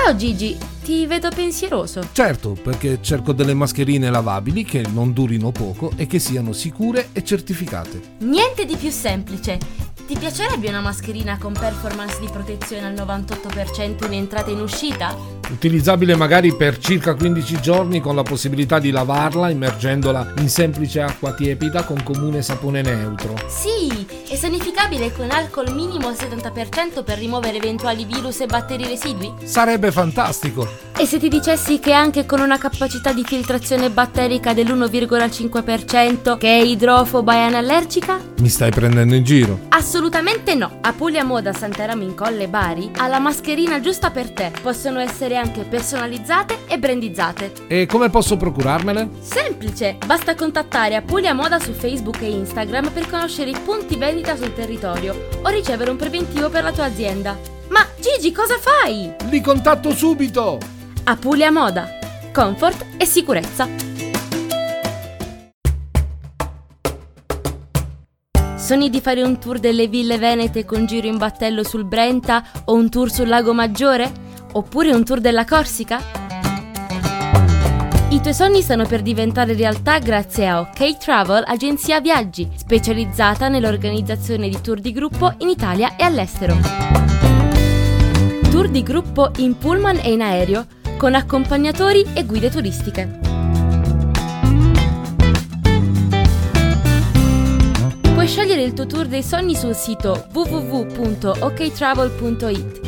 Ciao 0.08 0.16
Gigi, 0.16 0.56
ti 0.82 1.06
vedo 1.06 1.28
pensieroso. 1.28 2.00
Certo, 2.12 2.52
perché 2.52 3.02
cerco 3.02 3.34
delle 3.34 3.52
mascherine 3.52 4.08
lavabili 4.08 4.64
che 4.64 4.82
non 4.90 5.12
durino 5.12 5.50
poco 5.50 5.92
e 5.96 6.06
che 6.06 6.18
siano 6.18 6.54
sicure 6.54 7.10
e 7.12 7.22
certificate. 7.22 8.14
Niente 8.20 8.64
di 8.64 8.74
più 8.76 8.88
semplice. 8.88 9.58
Ti 10.06 10.16
piacerebbe 10.16 10.66
una 10.70 10.80
mascherina 10.80 11.36
con 11.36 11.52
performance 11.52 12.18
di 12.20 12.28
protezione 12.32 12.86
al 12.86 12.94
98% 12.94 14.06
in 14.06 14.14
entrata 14.14 14.48
e 14.48 14.52
in 14.52 14.60
uscita? 14.60 15.37
Utilizzabile 15.50 16.14
magari 16.14 16.54
per 16.54 16.76
circa 16.76 17.14
15 17.14 17.60
giorni 17.60 18.00
con 18.00 18.14
la 18.14 18.22
possibilità 18.22 18.78
di 18.78 18.90
lavarla 18.90 19.48
immergendola 19.48 20.34
in 20.38 20.48
semplice 20.50 21.00
acqua 21.00 21.32
tiepida 21.32 21.84
con 21.84 22.02
comune 22.02 22.42
sapone 22.42 22.82
neutro. 22.82 23.34
Sì, 23.48 24.06
e 24.28 24.36
sanificabile 24.36 25.10
con 25.12 25.30
alcol 25.30 25.72
minimo 25.72 26.08
al 26.08 26.14
70% 26.14 27.02
per 27.02 27.16
rimuovere 27.16 27.56
eventuali 27.56 28.04
virus 28.04 28.40
e 28.40 28.46
batteri 28.46 28.84
residui? 28.84 29.32
Sarebbe 29.44 29.90
fantastico! 29.90 30.86
E 30.98 31.06
se 31.06 31.18
ti 31.18 31.28
dicessi 31.28 31.78
che 31.78 31.92
anche 31.92 32.26
con 32.26 32.40
una 32.40 32.58
capacità 32.58 33.12
di 33.12 33.24
filtrazione 33.24 33.88
batterica 33.88 34.52
dell'1,5% 34.52 36.36
che 36.36 36.48
è 36.48 36.60
idrofoba 36.60 37.34
e 37.34 37.38
anallergica? 37.38 38.20
Mi 38.40 38.48
stai 38.48 38.70
prendendo 38.70 39.14
in 39.14 39.24
giro? 39.24 39.60
Assolutamente 39.68 40.54
no! 40.54 40.78
A 40.82 40.92
Puglia 40.92 41.24
Moda 41.24 41.52
Sant'Eramo 41.52 42.02
in 42.02 42.14
Colle 42.14 42.48
Bari 42.48 42.90
ha 42.96 43.06
la 43.06 43.18
mascherina 43.18 43.80
giusta 43.80 44.10
per 44.10 44.30
te. 44.30 44.52
Possono 44.60 44.98
essere 44.98 45.36
anche 45.38 45.62
personalizzate 45.62 46.66
e 46.66 46.78
brandizzate. 46.78 47.52
E 47.68 47.86
come 47.86 48.10
posso 48.10 48.36
procurarmele? 48.36 49.08
Semplice! 49.20 49.96
Basta 50.04 50.34
contattare 50.34 50.96
Apulia 50.96 51.32
Moda 51.32 51.58
su 51.58 51.72
Facebook 51.72 52.20
e 52.20 52.30
Instagram 52.30 52.90
per 52.90 53.08
conoscere 53.08 53.50
i 53.50 53.58
punti 53.64 53.96
vendita 53.96 54.36
sul 54.36 54.52
territorio 54.52 55.28
o 55.42 55.48
ricevere 55.48 55.90
un 55.90 55.96
preventivo 55.96 56.50
per 56.50 56.64
la 56.64 56.72
tua 56.72 56.84
azienda. 56.84 57.38
Ma 57.68 57.86
Gigi, 57.98 58.32
cosa 58.32 58.58
fai? 58.58 59.12
Li 59.30 59.40
contatto 59.40 59.94
subito! 59.94 60.58
Apulia 61.04 61.50
Moda. 61.50 61.88
Comfort 62.32 62.84
e 62.98 63.06
sicurezza. 63.06 63.66
Sogni 68.68 68.90
di 68.90 69.00
fare 69.00 69.22
un 69.22 69.38
tour 69.38 69.58
delle 69.58 69.86
ville 69.86 70.18
venete 70.18 70.66
con 70.66 70.84
giro 70.84 71.06
in 71.06 71.16
battello 71.16 71.64
sul 71.64 71.86
Brenta 71.86 72.44
o 72.66 72.74
un 72.74 72.90
tour 72.90 73.10
sul 73.10 73.26
Lago 73.26 73.54
Maggiore? 73.54 74.26
Oppure 74.52 74.92
un 74.92 75.04
tour 75.04 75.20
della 75.20 75.44
Corsica? 75.44 76.00
I 78.10 78.22
tuoi 78.22 78.32
sogni 78.32 78.62
stanno 78.62 78.86
per 78.86 79.02
diventare 79.02 79.52
realtà 79.52 79.98
grazie 79.98 80.48
a 80.48 80.60
OK 80.60 80.96
Travel, 80.96 81.44
agenzia 81.46 82.00
viaggi, 82.00 82.48
specializzata 82.56 83.48
nell'organizzazione 83.48 84.48
di 84.48 84.58
tour 84.62 84.80
di 84.80 84.92
gruppo 84.92 85.34
in 85.38 85.48
Italia 85.48 85.94
e 85.96 86.04
all'estero. 86.04 86.56
Tour 88.50 88.70
di 88.70 88.82
gruppo 88.82 89.30
in 89.36 89.58
pullman 89.58 90.00
e 90.02 90.12
in 90.12 90.22
aereo, 90.22 90.64
con 90.96 91.14
accompagnatori 91.14 92.06
e 92.14 92.24
guide 92.24 92.48
turistiche. 92.48 93.20
Puoi 98.14 98.26
scegliere 98.26 98.62
il 98.62 98.72
tuo 98.72 98.86
tour 98.86 99.04
dei 99.06 99.22
sogni 99.22 99.54
sul 99.54 99.74
sito 99.74 100.28
www.oktravel.it, 100.32 102.87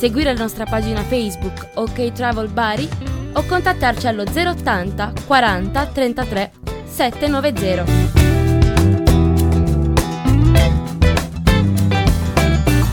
seguire 0.00 0.32
la 0.32 0.40
nostra 0.40 0.64
pagina 0.64 1.02
Facebook 1.02 1.72
OK 1.74 2.12
Travel 2.12 2.48
Bari 2.48 2.88
o 3.34 3.44
contattarci 3.44 4.06
allo 4.06 4.22
080 4.22 5.12
40 5.26 5.86
33 5.86 6.52
790. 6.86 7.84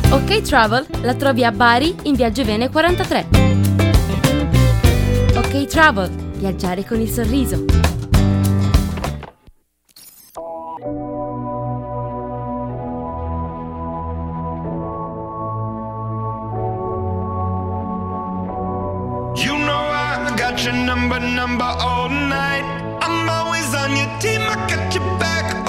OK 0.10 0.42
Travel 0.42 0.86
la 1.04 1.14
trovi 1.14 1.46
a 1.46 1.52
Bari 1.54 1.96
in 2.04 2.16
Viaggio 2.16 2.44
Vene 2.44 2.70
43. 2.70 3.28
OK 5.36 5.66
Travel, 5.66 6.10
viaggiare 6.10 6.84
con 6.84 7.00
il 7.00 7.10
sorriso. 7.10 7.97
Number, 21.48 21.64
all 21.64 22.10
night. 22.10 22.66
I'm 23.02 23.30
always 23.30 23.74
on 23.74 23.92
your 23.96 24.12
team, 24.20 24.42
I 24.42 24.56
got 24.70 24.94
your 24.94 25.04
back, 25.18 25.67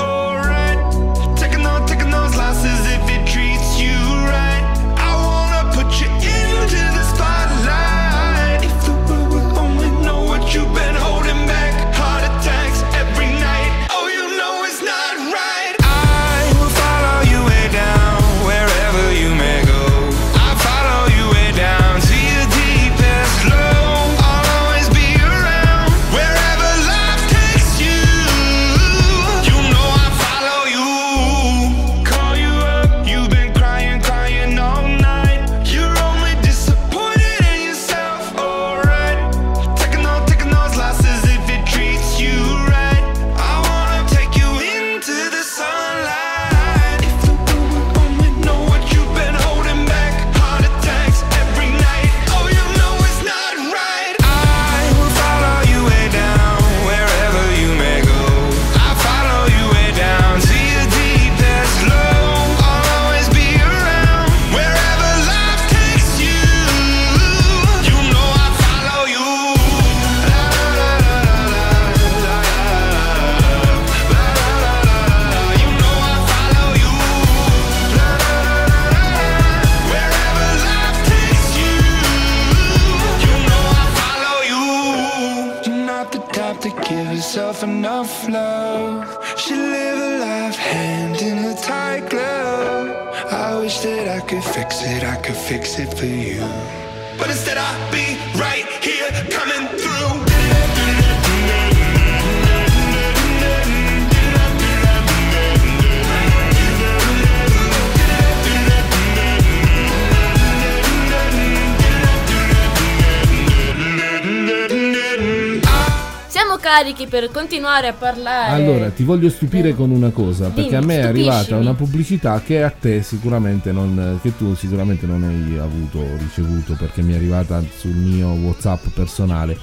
per 117.08 117.30
continuare 117.30 117.88
a 117.88 117.92
parlare. 117.92 118.52
Allora, 118.52 118.90
ti 118.90 119.02
voglio 119.02 119.30
stupire 119.30 119.74
con 119.74 119.90
una 119.90 120.10
cosa, 120.10 120.50
perché 120.50 120.76
a 120.76 120.80
me 120.80 121.00
è 121.00 121.04
arrivata 121.04 121.56
una 121.56 121.74
pubblicità 121.74 122.40
che 122.44 122.62
a 122.62 122.70
te 122.70 123.02
sicuramente 123.02 123.72
non, 123.72 124.18
che 124.22 124.36
tu 124.36 124.54
sicuramente 124.54 125.06
non 125.06 125.24
hai 125.24 125.58
avuto 125.58 125.98
o 125.98 126.16
ricevuto 126.18 126.74
perché 126.74 127.02
mi 127.02 127.14
è 127.14 127.16
arrivata 127.16 127.62
sul 127.76 127.94
mio 127.94 128.28
WhatsApp 128.28 128.88
personale. 128.94 129.56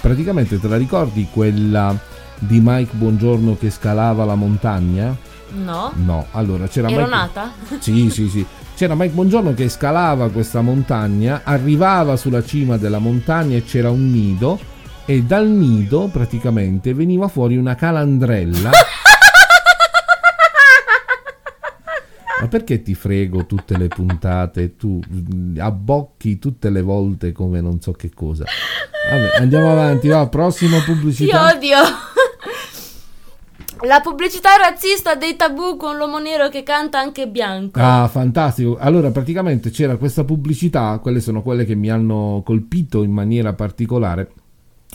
Praticamente 0.00 0.58
te 0.58 0.68
la 0.68 0.76
ricordi 0.76 1.28
quella 1.30 1.96
di 2.38 2.60
Mike 2.60 2.94
Buongiorno 2.96 3.56
che 3.56 3.70
scalava 3.70 4.24
la 4.24 4.34
montagna? 4.34 5.16
No? 5.54 5.92
No, 5.94 6.26
allora 6.32 6.66
c'era 6.66 6.88
Ero 6.88 7.02
Mike 7.02 7.10
nata? 7.14 7.52
Sì, 7.78 8.10
sì, 8.10 8.28
sì. 8.28 8.44
C'era 8.74 8.94
Mike 8.94 9.12
Buongiorno 9.12 9.54
che 9.54 9.68
scalava 9.68 10.30
questa 10.30 10.60
montagna, 10.60 11.42
arrivava 11.44 12.16
sulla 12.16 12.42
cima 12.42 12.78
della 12.78 12.98
montagna 12.98 13.56
e 13.56 13.64
c'era 13.64 13.90
un 13.90 14.10
nido 14.10 14.58
e 15.04 15.22
dal 15.22 15.48
nido 15.48 16.08
praticamente 16.12 16.94
veniva 16.94 17.28
fuori 17.28 17.56
una 17.56 17.74
calandrella. 17.74 18.70
Ma 22.40 22.48
perché 22.48 22.82
ti 22.82 22.94
frego 22.94 23.46
tutte 23.46 23.78
le 23.78 23.86
puntate 23.86 24.74
tu 24.76 24.98
mm, 25.12 25.58
abbocchi 25.60 26.38
tutte 26.40 26.70
le 26.70 26.82
volte 26.82 27.30
come 27.30 27.60
non 27.60 27.80
so 27.80 27.92
che 27.92 28.10
cosa? 28.12 28.44
Vabbè, 29.10 29.36
andiamo 29.42 29.70
avanti, 29.70 30.08
va, 30.08 30.26
prossima 30.26 30.78
Ti 30.78 30.84
pubblicità. 30.84 31.52
odio! 31.54 31.76
La 33.84 34.00
pubblicità 34.00 34.50
razzista 34.56 35.14
dei 35.16 35.34
tabù 35.34 35.76
con 35.76 35.96
l'uomo 35.96 36.18
nero 36.20 36.48
che 36.48 36.62
canta 36.62 36.98
anche 37.00 37.26
bianco. 37.26 37.80
Ah, 37.80 38.06
fantastico. 38.08 38.76
Allora, 38.78 39.10
praticamente 39.10 39.70
c'era 39.70 39.96
questa 39.96 40.22
pubblicità, 40.22 40.98
quelle 41.02 41.18
sono 41.20 41.42
quelle 41.42 41.64
che 41.64 41.74
mi 41.74 41.90
hanno 41.90 42.42
colpito 42.44 43.02
in 43.02 43.10
maniera 43.10 43.52
particolare, 43.54 44.30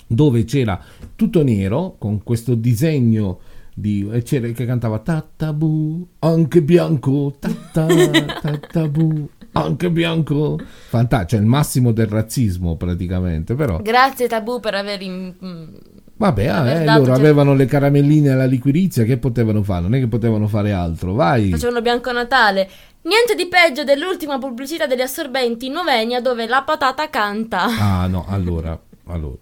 dove 0.07 0.45
c'era 0.45 0.79
tutto 1.15 1.43
nero 1.43 1.95
con 1.99 2.23
questo 2.23 2.55
disegno 2.55 3.39
di 3.73 4.09
c'era 4.23 4.47
che 4.47 4.65
cantava 4.65 4.97
Tattabu, 4.99 6.07
anche 6.19 6.61
bianco, 6.63 7.35
tatta, 7.37 7.85
tattabu, 8.41 9.29
anche 9.51 9.91
bianco. 9.91 10.57
Fantastico, 10.87 11.29
cioè 11.31 11.39
il 11.41 11.45
massimo 11.45 11.91
del 11.91 12.07
razzismo 12.07 12.75
praticamente, 12.75 13.53
però 13.53 13.77
Grazie 13.81 14.27
tabù 14.27 14.59
per 14.59 14.73
aver 14.73 15.01
in- 15.03 15.33
mm, 15.43 15.65
Vabbè, 16.17 16.47
ah, 16.47 16.67
eh, 16.67 16.85
loro 16.85 17.13
avevano 17.13 17.53
le 17.53 17.65
caramelline 17.67 18.31
alla 18.31 18.45
liquirizia, 18.45 19.03
che 19.03 19.17
potevano 19.17 19.61
fare? 19.61 19.83
Non 19.83 19.93
è 19.93 19.99
che 19.99 20.07
potevano 20.07 20.47
fare 20.47 20.71
altro, 20.71 21.13
vai. 21.13 21.51
Facevano 21.51 21.81
Bianco 21.81 22.11
Natale. 22.11 22.67
Niente 23.03 23.35
di 23.35 23.47
peggio 23.47 23.83
dell'ultima 23.83 24.39
pubblicità 24.39 24.87
degli 24.87 25.01
assorbenti 25.01 25.67
in 25.67 25.73
Novenia 25.73 26.19
dove 26.19 26.47
la 26.47 26.63
patata 26.63 27.07
canta. 27.11 27.65
Ah 27.65 28.07
no, 28.07 28.25
allora, 28.27 28.77
allora, 29.05 29.37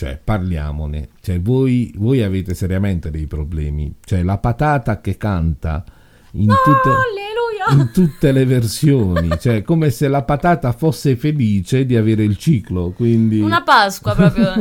cioè 0.00 0.18
parliamone, 0.24 1.10
cioè 1.20 1.42
voi, 1.42 1.92
voi 1.98 2.22
avete 2.22 2.54
seriamente 2.54 3.10
dei 3.10 3.26
problemi, 3.26 3.96
cioè 4.02 4.22
la 4.22 4.38
patata 4.38 5.02
che 5.02 5.18
canta 5.18 5.84
in 6.32 6.46
tutte, 6.46 7.74
in 7.74 7.90
tutte 7.92 8.32
le 8.32 8.46
versioni, 8.46 9.28
cioè 9.38 9.60
come 9.60 9.90
se 9.90 10.08
la 10.08 10.22
patata 10.22 10.72
fosse 10.72 11.16
felice 11.16 11.84
di 11.84 11.96
avere 11.96 12.24
il 12.24 12.38
ciclo, 12.38 12.92
quindi 12.96 13.40
Una 13.40 13.62
Pasqua 13.62 14.14
proprio. 14.14 14.54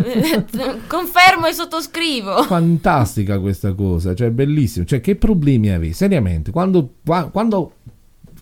Confermo 0.88 1.48
e 1.48 1.54
sottoscrivo. 1.54 2.44
fantastica 2.44 3.40
questa 3.40 3.72
cosa, 3.72 4.14
cioè 4.14 4.32
bellissimo, 4.32 4.84
cioè 4.84 5.00
che 5.00 5.16
problemi 5.16 5.70
avete? 5.70 5.94
Seriamente, 5.94 6.52
quando, 6.52 6.96
qua- 7.06 7.30
quando 7.30 7.76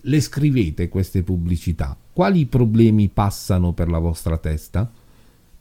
le 0.01 0.19
scrivete 0.19 0.89
queste 0.89 1.21
pubblicità, 1.21 1.95
quali 2.11 2.47
problemi 2.47 3.07
passano 3.09 3.73
per 3.73 3.87
la 3.87 3.99
vostra 3.99 4.39
testa? 4.39 4.91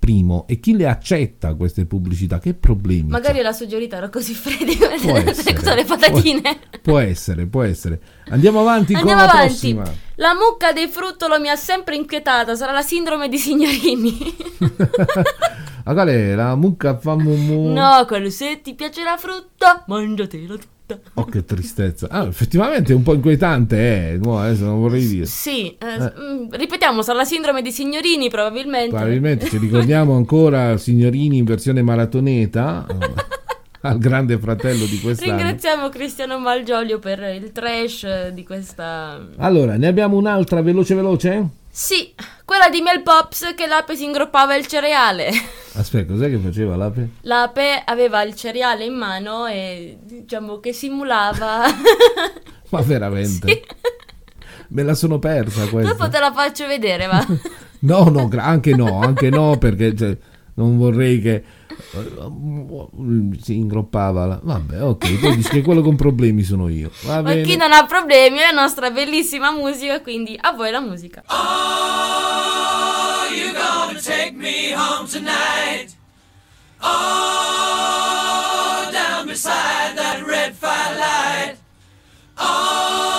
Primo, 0.07 0.47
e 0.47 0.61
chi 0.61 0.77
le 0.77 0.87
accetta 0.87 1.55
queste 1.57 1.85
pubblicità? 1.85 2.39
Che 2.39 2.55
problemi? 2.55 3.11
Magari 3.11 3.39
c'ha? 3.39 3.43
la 3.43 3.53
suggerita 3.53 3.97
era 3.97 4.09
così 4.09 4.35
freddi 4.35 4.77
Può 5.03 5.17
essere, 5.17 5.55
cosa 5.55 5.75
le 5.75 5.85
patatine. 5.85 6.41
Può, 6.41 6.81
può 6.83 6.99
essere, 7.01 7.47
può 7.47 7.63
essere. 7.65 8.01
Andiamo 8.29 8.61
avanti 8.61 8.95
Andiamo 8.95 9.19
con 9.19 9.27
la 9.27 9.33
avanti. 9.33 9.75
prossima. 9.75 9.93
La 10.15 10.35
mucca 10.35 10.73
dei 10.73 10.87
fruttolo 10.87 11.41
mi 11.41 11.49
ha 11.49 11.57
sempre 11.57 11.97
inquietata, 11.97 12.55
sarà 12.55 12.71
la 12.71 12.83
sindrome 12.83 13.29
di 13.29 13.37
signorini. 13.37 14.37
Ah, 15.89 15.93
qual 15.93 16.09
è? 16.09 16.35
La 16.35 16.57
mucca 16.57 16.99
fa 16.99 17.15
mumu. 17.17 17.73
no, 17.73 18.05
quello 18.07 18.29
se 18.29 18.61
ti 18.61 18.75
piace 18.75 19.05
la 19.05 19.17
frutta, 19.17 19.85
mangiatela 19.87 20.55
tutta. 20.55 20.76
Oh, 21.15 21.25
che 21.25 21.45
tristezza. 21.45 22.09
Ah, 22.11 22.27
effettivamente 22.27 22.93
è 22.93 22.95
un 22.97 23.03
po' 23.03 23.15
inquietante, 23.15 24.13
eh. 24.13 24.19
No, 24.19 24.39
adesso 24.39 24.65
non 24.65 24.81
vorrei 24.81 25.07
dire. 25.07 25.27
Sì, 25.27 25.77
eh, 25.77 25.99
mm, 25.99 26.51
ripetiamo, 26.51 27.03
sarà 27.03 27.19
la 27.19 27.25
sindrome 27.25 27.63
di 27.63 27.73
signorini 27.73 28.29
probabilmente. 28.31 28.91
Probabilmente 28.91 29.47
ci 29.49 29.59
ricordiamo 29.59 30.15
ancora 30.15 30.77
signorini 30.77 31.39
in 31.39 31.45
versione 31.45 31.83
maratoneta 31.83 32.87
eh, 32.89 33.15
al 33.83 33.99
grande 33.99 34.39
fratello 34.39 34.85
di 34.85 35.01
quest'anno. 35.01 35.37
Ringraziamo 35.37 35.89
Cristiano 35.89 36.39
Malgioglio 36.39 36.99
per 36.99 37.21
il 37.41 37.51
trash 37.53 38.05
eh, 38.05 38.31
di 38.33 38.45
questa... 38.45 39.27
Allora, 39.39 39.77
ne 39.77 39.87
abbiamo 39.89 40.17
un'altra 40.17 40.63
veloce 40.63 40.95
veloce? 40.95 41.49
Sì, 41.79 42.15
quella 42.47 42.71
di 42.71 42.81
Mel 42.81 43.03
Pops 43.03 43.53
che 43.55 43.67
l'ape 43.67 43.97
si 43.97 44.05
ingroppava 44.05 44.57
il 44.57 44.67
cereale. 44.67 45.29
Aspetta, 45.77 46.11
cos'è 46.15 46.31
che 46.31 46.39
faceva 46.39 46.75
l'ape? 46.75 47.11
L'ape 47.21 47.83
aveva 47.85 48.23
il 48.23 48.35
cereale 48.35 48.87
in 48.87 48.95
mano 48.95 49.45
e 49.45 49.99
diciamo 50.03 50.59
che 50.59 50.73
simulava... 50.73 51.65
Ma 52.71 52.81
veramente? 52.81 53.63
Me 54.69 54.83
la 54.85 54.95
sono 54.95 55.19
persa 55.19 55.67
questa. 55.67 55.93
Dopo 55.93 56.09
te 56.09 56.19
la 56.19 56.33
faccio 56.33 56.67
vedere, 56.67 57.07
va. 57.09 57.27
No, 57.81 58.05
no, 58.05 58.31
anche 58.39 58.75
no, 58.75 58.99
anche 59.03 59.29
no, 59.29 59.59
perché 59.59 59.95
cioè, 59.95 60.17
non 60.55 60.79
vorrei 60.79 61.21
che 61.21 61.45
si 63.41 63.55
ingroppava. 63.57 64.27
La... 64.27 64.41
Vabbè, 64.43 64.83
ok, 64.83 65.19
poi 65.19 65.37
dici 65.37 65.49
che 65.51 65.63
quello 65.63 65.83
con 65.83 65.97
problemi 65.97 66.43
sono 66.43 66.69
io. 66.69 66.91
Va 67.03 67.23
Ma 67.23 67.31
bene. 67.31 67.43
chi 67.43 67.57
non 67.57 67.73
ha 67.73 67.85
problemi 67.87 68.39
è 68.39 68.53
la 68.53 68.61
nostra 68.61 68.91
bellissima 68.91 69.51
musica, 69.53 70.01
quindi 70.01 70.39
a 70.41 70.53
voi 70.53 70.71
la 70.71 70.81
musica. 70.81 71.23
you 73.35 73.53
gonna 73.53 74.01
take 74.01 74.33
me 74.35 74.73
home 74.75 75.07
tonight? 75.09 75.95
Oh, 76.81 76.89
down 78.93 79.27
beside 79.27 79.97
that 79.97 80.23
red 80.27 80.55
firelight. 80.55 81.59
Oh, 82.39 83.16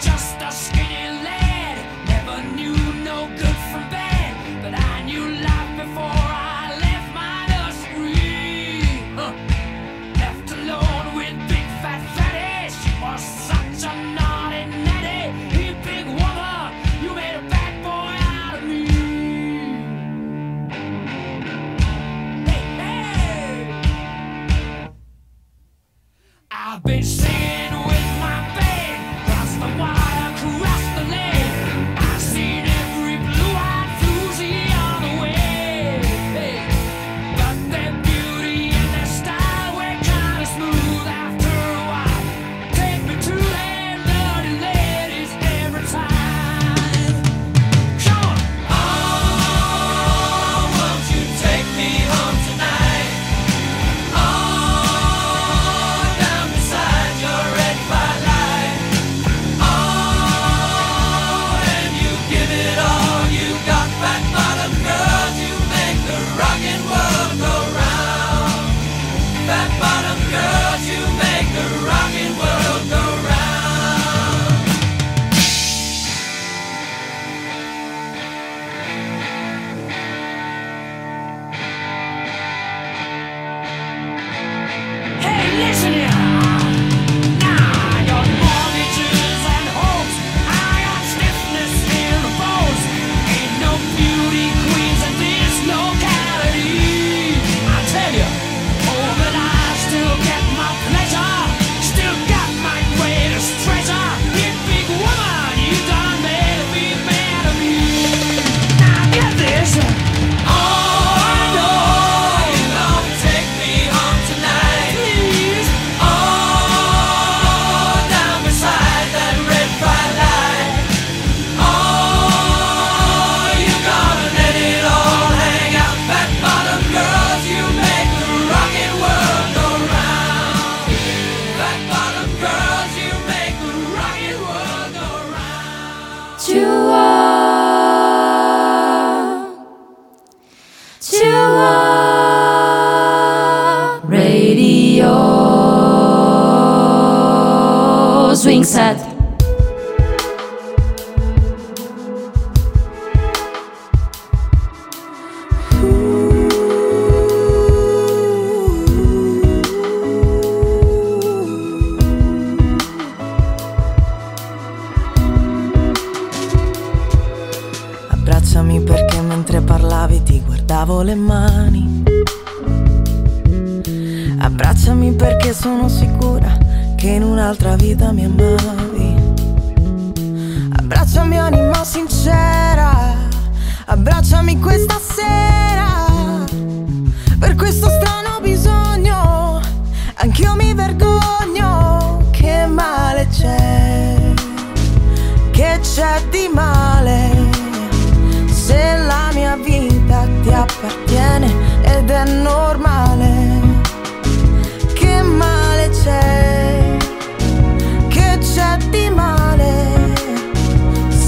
just 0.00 0.40
a 0.40 0.50
skinny 0.50 0.81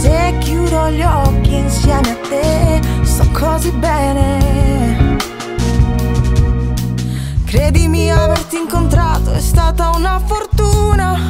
Se 0.05 0.37
chiudo 0.40 0.90
gli 0.90 1.01
occhi 1.01 1.55
insieme 1.55 2.11
a 2.11 2.17
te, 2.29 2.81
sto 3.05 3.27
così 3.33 3.71
bene. 3.71 5.17
Credimi, 7.47 8.12
averti 8.12 8.59
incontrato 8.59 9.33
è 9.33 9.40
stata 9.40 9.93
una 9.97 10.21
fortuna. 10.23 11.27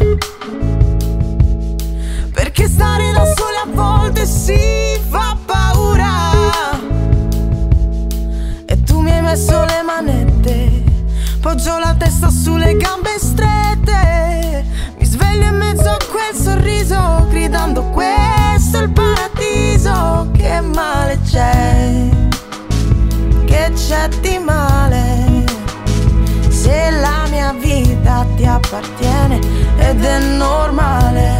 Perché 2.32 2.66
stare 2.66 3.12
da 3.12 3.24
soli 3.36 3.58
a 3.62 3.66
volte 3.72 4.26
si 4.26 4.58
fa 5.08 5.36
paura. 5.46 6.32
E 8.66 8.82
tu 8.82 8.98
mi 8.98 9.12
hai 9.12 9.22
messo 9.22 9.64
le 9.66 9.82
manette, 9.86 10.82
poggio 11.40 11.78
la 11.78 11.94
testa 11.96 12.28
sulle 12.28 12.76
gambe 12.76 13.18
strette. 13.20 14.64
Sveglio 15.34 15.48
in 15.48 15.56
mezzo 15.56 15.88
a 15.88 15.96
quel 16.10 16.32
sorriso, 16.32 17.26
gridando 17.28 17.82
questo 17.90 18.78
è 18.78 18.82
il 18.82 18.90
paradiso. 18.90 20.28
Che 20.32 20.60
male 20.60 21.18
c'è? 21.28 22.08
Che 23.44 23.72
c'è 23.74 24.08
di 24.20 24.38
male? 24.38 25.44
Se 26.48 26.90
la 26.90 27.26
mia 27.30 27.52
vita 27.52 28.24
ti 28.36 28.44
appartiene 28.44 29.40
ed 29.76 30.04
è 30.04 30.18
normale. 30.36 31.32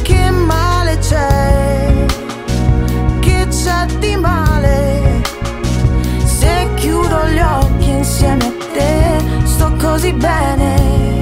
Che 0.00 0.30
male 0.30 0.98
c'è? 1.00 2.06
Che 3.20 3.46
c'è 3.50 3.86
di 3.98 4.16
male? 4.16 5.22
Se 6.24 6.66
chiudo 6.76 7.26
gli 7.26 7.40
occhi 7.40 7.90
insieme 7.90 8.46
a 8.46 8.52
te, 8.72 9.18
sto 9.44 9.70
così 9.78 10.14
bene. 10.14 11.17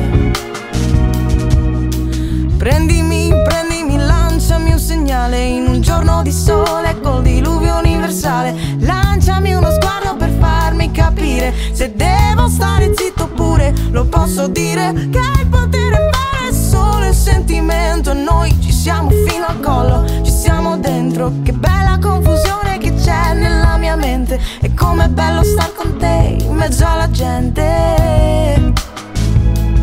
Prendimi, 2.67 3.33
prendimi, 3.45 3.97
lanciami 3.97 4.73
un 4.73 4.79
segnale 4.81 5.41
in 5.41 5.69
un 5.69 5.81
giorno 5.81 6.21
di 6.25 6.33
sole 6.33 7.01
col 7.01 7.23
diluvio 7.23 7.77
universale. 7.77 8.53
Lanciami 8.81 9.55
uno 9.55 9.71
sguardo 9.71 10.17
per 10.17 10.31
farmi 10.41 10.91
capire 10.91 11.55
se 11.71 11.95
devo 11.95 12.49
stare 12.49 12.93
zitto 12.97 13.29
pure. 13.29 13.73
Lo 13.91 14.07
posso 14.07 14.49
dire 14.49 14.93
che 15.13 15.21
il 15.39 15.47
potere 15.49 16.11
fare 16.11 16.53
solo 16.53 17.07
il 17.07 17.15
sentimento. 17.15 18.13
Noi 18.13 18.61
ci 18.61 18.73
siamo 18.73 19.11
fino 19.11 19.47
al 19.47 19.61
collo, 19.61 20.05
ci 20.25 20.33
siamo 20.33 20.77
dentro. 20.77 21.35
Che 21.45 21.53
bella 21.53 22.01
confusione 22.03 22.79
che 22.79 22.93
c'è 22.95 23.33
nella 23.35 23.77
mia 23.77 23.95
mente. 23.95 24.41
E 24.61 24.75
com'è 24.75 25.07
bello 25.07 25.45
star 25.45 25.73
con 25.73 25.97
te 25.99 26.37
in 26.41 26.53
mezzo 26.53 26.85
alla 26.85 27.09
gente. 27.13 28.73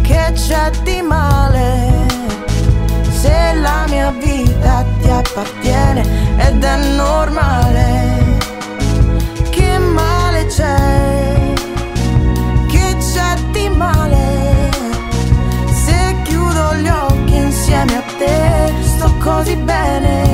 Che 0.01 0.31
c'è 0.33 0.69
di 0.83 1.01
male? 1.01 1.92
Se 3.23 3.53
la 3.53 3.85
mia 3.87 4.11
vita 4.11 4.83
ti 4.99 5.09
appartiene 5.09 6.01
ed 6.45 6.61
è 6.61 6.75
normale. 6.97 7.85
Che 9.49 9.77
male 9.77 10.45
c'è? 10.47 11.53
Che 12.67 12.97
c'è 12.99 13.35
di 13.53 13.69
male? 13.69 14.69
Se 15.85 16.15
chiudo 16.23 16.75
gli 16.75 16.89
occhi 16.89 17.35
insieme 17.37 17.95
a 17.95 18.03
te, 18.17 18.73
sto 18.81 19.09
così 19.19 19.55
bene. 19.55 20.32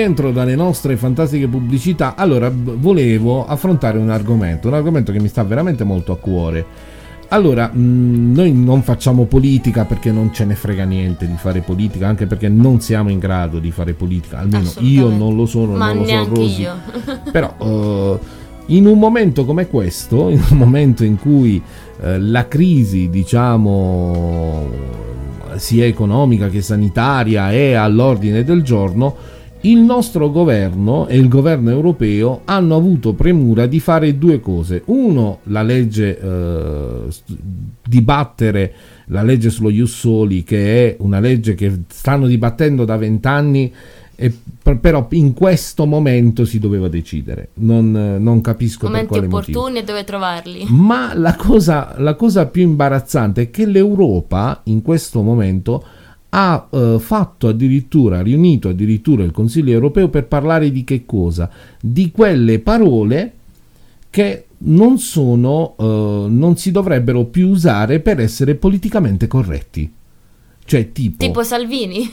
Rientro 0.00 0.30
dalle 0.32 0.54
nostre 0.54 0.96
fantastiche 0.96 1.46
pubblicità, 1.46 2.14
allora 2.16 2.50
volevo 2.52 3.46
affrontare 3.46 3.98
un 3.98 4.08
argomento, 4.08 4.68
un 4.68 4.74
argomento 4.74 5.12
che 5.12 5.20
mi 5.20 5.28
sta 5.28 5.42
veramente 5.44 5.84
molto 5.84 6.12
a 6.12 6.16
cuore. 6.16 6.64
Allora, 7.28 7.68
mh, 7.68 8.32
noi 8.32 8.52
non 8.52 8.82
facciamo 8.82 9.26
politica 9.26 9.84
perché 9.84 10.10
non 10.10 10.32
ce 10.32 10.46
ne 10.46 10.54
frega 10.54 10.84
niente 10.84 11.26
di 11.26 11.36
fare 11.36 11.60
politica, 11.60 12.08
anche 12.08 12.26
perché 12.26 12.48
non 12.48 12.80
siamo 12.80 13.10
in 13.10 13.18
grado 13.18 13.58
di 13.58 13.70
fare 13.70 13.92
politica, 13.92 14.38
almeno 14.38 14.70
io 14.78 15.10
non 15.10 15.36
lo 15.36 15.44
sono, 15.46 15.76
Ma 15.76 15.92
non 15.92 16.04
lo 16.04 16.08
so 16.08 16.28
Rosy. 16.34 16.62
io. 16.62 16.74
Però 17.30 17.54
eh, 17.58 18.18
in 18.66 18.86
un 18.86 18.98
momento 18.98 19.44
come 19.44 19.66
questo, 19.68 20.30
in 20.30 20.42
un 20.50 20.56
momento 20.56 21.04
in 21.04 21.18
cui 21.18 21.62
eh, 22.00 22.18
la 22.18 22.48
crisi, 22.48 23.10
diciamo, 23.10 24.66
sia 25.56 25.84
economica 25.84 26.48
che 26.48 26.62
sanitaria 26.62 27.52
è 27.52 27.74
all'ordine 27.74 28.42
del 28.42 28.62
giorno, 28.62 29.38
il 29.62 29.78
nostro 29.78 30.30
governo 30.30 31.06
e 31.06 31.16
il 31.18 31.28
governo 31.28 31.70
europeo 31.70 32.42
hanno 32.44 32.76
avuto 32.76 33.12
premura 33.12 33.66
di 33.66 33.78
fare 33.78 34.16
due 34.16 34.40
cose. 34.40 34.82
Uno, 34.86 35.40
la 35.44 35.62
legge, 35.62 36.18
eh, 36.18 37.02
dibattere 37.86 38.72
la 39.06 39.22
legge 39.22 39.50
sullo 39.50 39.70
Ius 39.70 39.98
Soli, 39.98 40.44
che 40.44 40.88
è 40.88 40.96
una 41.00 41.20
legge 41.20 41.54
che 41.54 41.82
stanno 41.88 42.26
dibattendo 42.26 42.84
da 42.84 42.96
vent'anni, 42.96 43.72
per- 44.62 44.78
però 44.78 45.06
in 45.10 45.32
questo 45.34 45.86
momento 45.86 46.44
si 46.44 46.58
doveva 46.58 46.88
decidere. 46.88 47.48
Non, 47.54 48.16
non 48.20 48.40
capisco 48.40 48.80
per 48.82 48.90
Momenti 48.90 49.08
quale 49.08 49.26
motivo. 49.28 49.58
opportuni 49.58 49.80
e 49.80 49.84
dove 49.84 50.04
trovarli. 50.04 50.64
Ma 50.68 51.12
la 51.14 51.34
cosa, 51.36 51.94
la 51.98 52.14
cosa 52.14 52.46
più 52.46 52.62
imbarazzante 52.62 53.42
è 53.42 53.50
che 53.50 53.66
l'Europa 53.66 54.60
in 54.64 54.80
questo 54.82 55.22
momento 55.22 55.84
ha 56.30 56.68
eh, 56.70 56.96
fatto 57.00 57.48
addirittura, 57.48 58.18
ha 58.18 58.22
riunito 58.22 58.68
addirittura 58.68 59.24
il 59.24 59.32
Consiglio 59.32 59.72
europeo 59.72 60.08
per 60.08 60.26
parlare 60.26 60.70
di 60.70 60.84
che 60.84 61.04
cosa? 61.04 61.50
Di 61.80 62.10
quelle 62.10 62.58
parole 62.60 63.32
che 64.10 64.46
non 64.58 64.98
sono, 64.98 65.74
eh, 65.78 66.26
non 66.28 66.56
si 66.56 66.70
dovrebbero 66.70 67.24
più 67.24 67.48
usare 67.48 68.00
per 68.00 68.20
essere 68.20 68.54
politicamente 68.54 69.26
corretti. 69.26 69.92
Cioè 70.64 70.92
tipo, 70.92 71.24
Tipo 71.24 71.42
Salvini. 71.42 72.08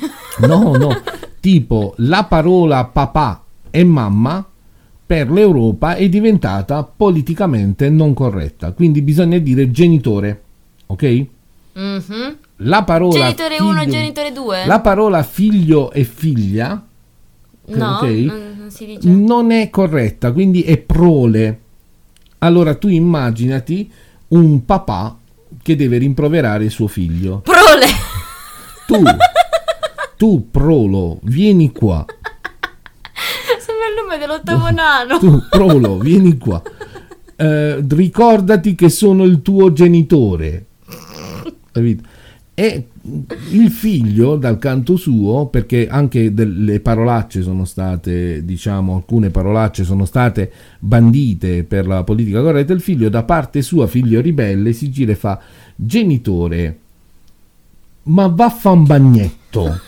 no, 0.48 0.76
no, 0.76 0.90
tipo 1.40 1.94
la 1.98 2.24
parola 2.24 2.86
papà 2.86 3.44
e 3.70 3.84
mamma 3.84 4.44
per 5.06 5.30
l'Europa 5.32 5.96
è 5.96 6.10
diventata 6.10 6.84
politicamente 6.84 7.90
non 7.90 8.14
corretta, 8.14 8.72
quindi 8.72 9.02
bisogna 9.02 9.38
dire 9.38 9.70
genitore, 9.70 10.42
ok? 10.88 11.26
Mhm. 11.74 12.38
La 12.62 12.84
parola 12.84 13.14
Genitore 13.20 13.60
1 13.60 13.70
e 13.70 13.80
figlio- 13.84 13.92
genitore 13.92 14.32
2? 14.32 14.66
La 14.66 14.80
parola 14.80 15.24
figlio 15.24 15.92
e 15.92 16.04
figlia 16.04 16.84
No, 17.68 17.96
ok? 17.98 18.04
non, 18.04 18.56
non 18.58 18.72
si 18.72 18.86
dice. 18.86 19.08
non 19.10 19.52
è 19.52 19.70
corretta, 19.70 20.32
quindi 20.32 20.62
è 20.64 20.78
prole. 20.78 21.60
Allora 22.40 22.76
tu 22.76 22.88
immaginati 22.88 23.92
un 24.30 24.64
papà 24.66 25.18
che 25.62 25.76
deve 25.76 25.98
rimproverare 25.98 26.70
suo 26.70 26.88
figlio. 26.88 27.40
Prole! 27.42 27.86
Tu 28.88 29.04
tu 30.18 30.50
Prolo, 30.50 31.20
vieni 31.24 31.72
qua. 31.72 32.06
Sembra 33.60 33.88
il 33.88 34.02
nome 34.02 34.18
dell'ottavo 34.18 34.72
nano. 34.72 35.20
Tu 35.20 35.44
Prolo, 35.50 35.98
vieni 36.00 36.38
qua. 36.38 36.62
Eh, 37.36 37.86
ricordati 37.88 38.74
che 38.76 38.90
sono 38.90 39.24
il 39.26 39.42
tuo 39.42 39.72
genitore. 39.74 40.66
Capito? 41.72 42.16
E 42.60 42.88
il 43.52 43.70
figlio, 43.70 44.36
dal 44.36 44.58
canto 44.58 44.96
suo, 44.96 45.46
perché 45.46 45.88
anche 45.88 46.34
delle 46.34 46.80
parolacce 46.80 47.44
sono 47.44 47.66
state, 47.66 48.44
diciamo, 48.44 48.96
alcune 48.96 49.30
parolacce 49.30 49.84
sono 49.84 50.06
state 50.06 50.52
bandite 50.80 51.64
per 51.64 51.86
la 51.86 52.04
politica 52.04 52.42
corretta, 52.42 52.74
il 52.74 52.82
figlio 52.82 53.10
da 53.10 53.22
parte 53.22 53.62
sua, 53.62 53.86
figlio 53.86 54.22
ribelle, 54.22 54.74
si 54.74 54.90
gira 54.90 55.12
e 55.12 55.16
fa 55.16 55.40
genitore, 55.76 56.80
ma 58.04 58.26
vaffan 58.26 58.86
bagnetto. 58.86 59.80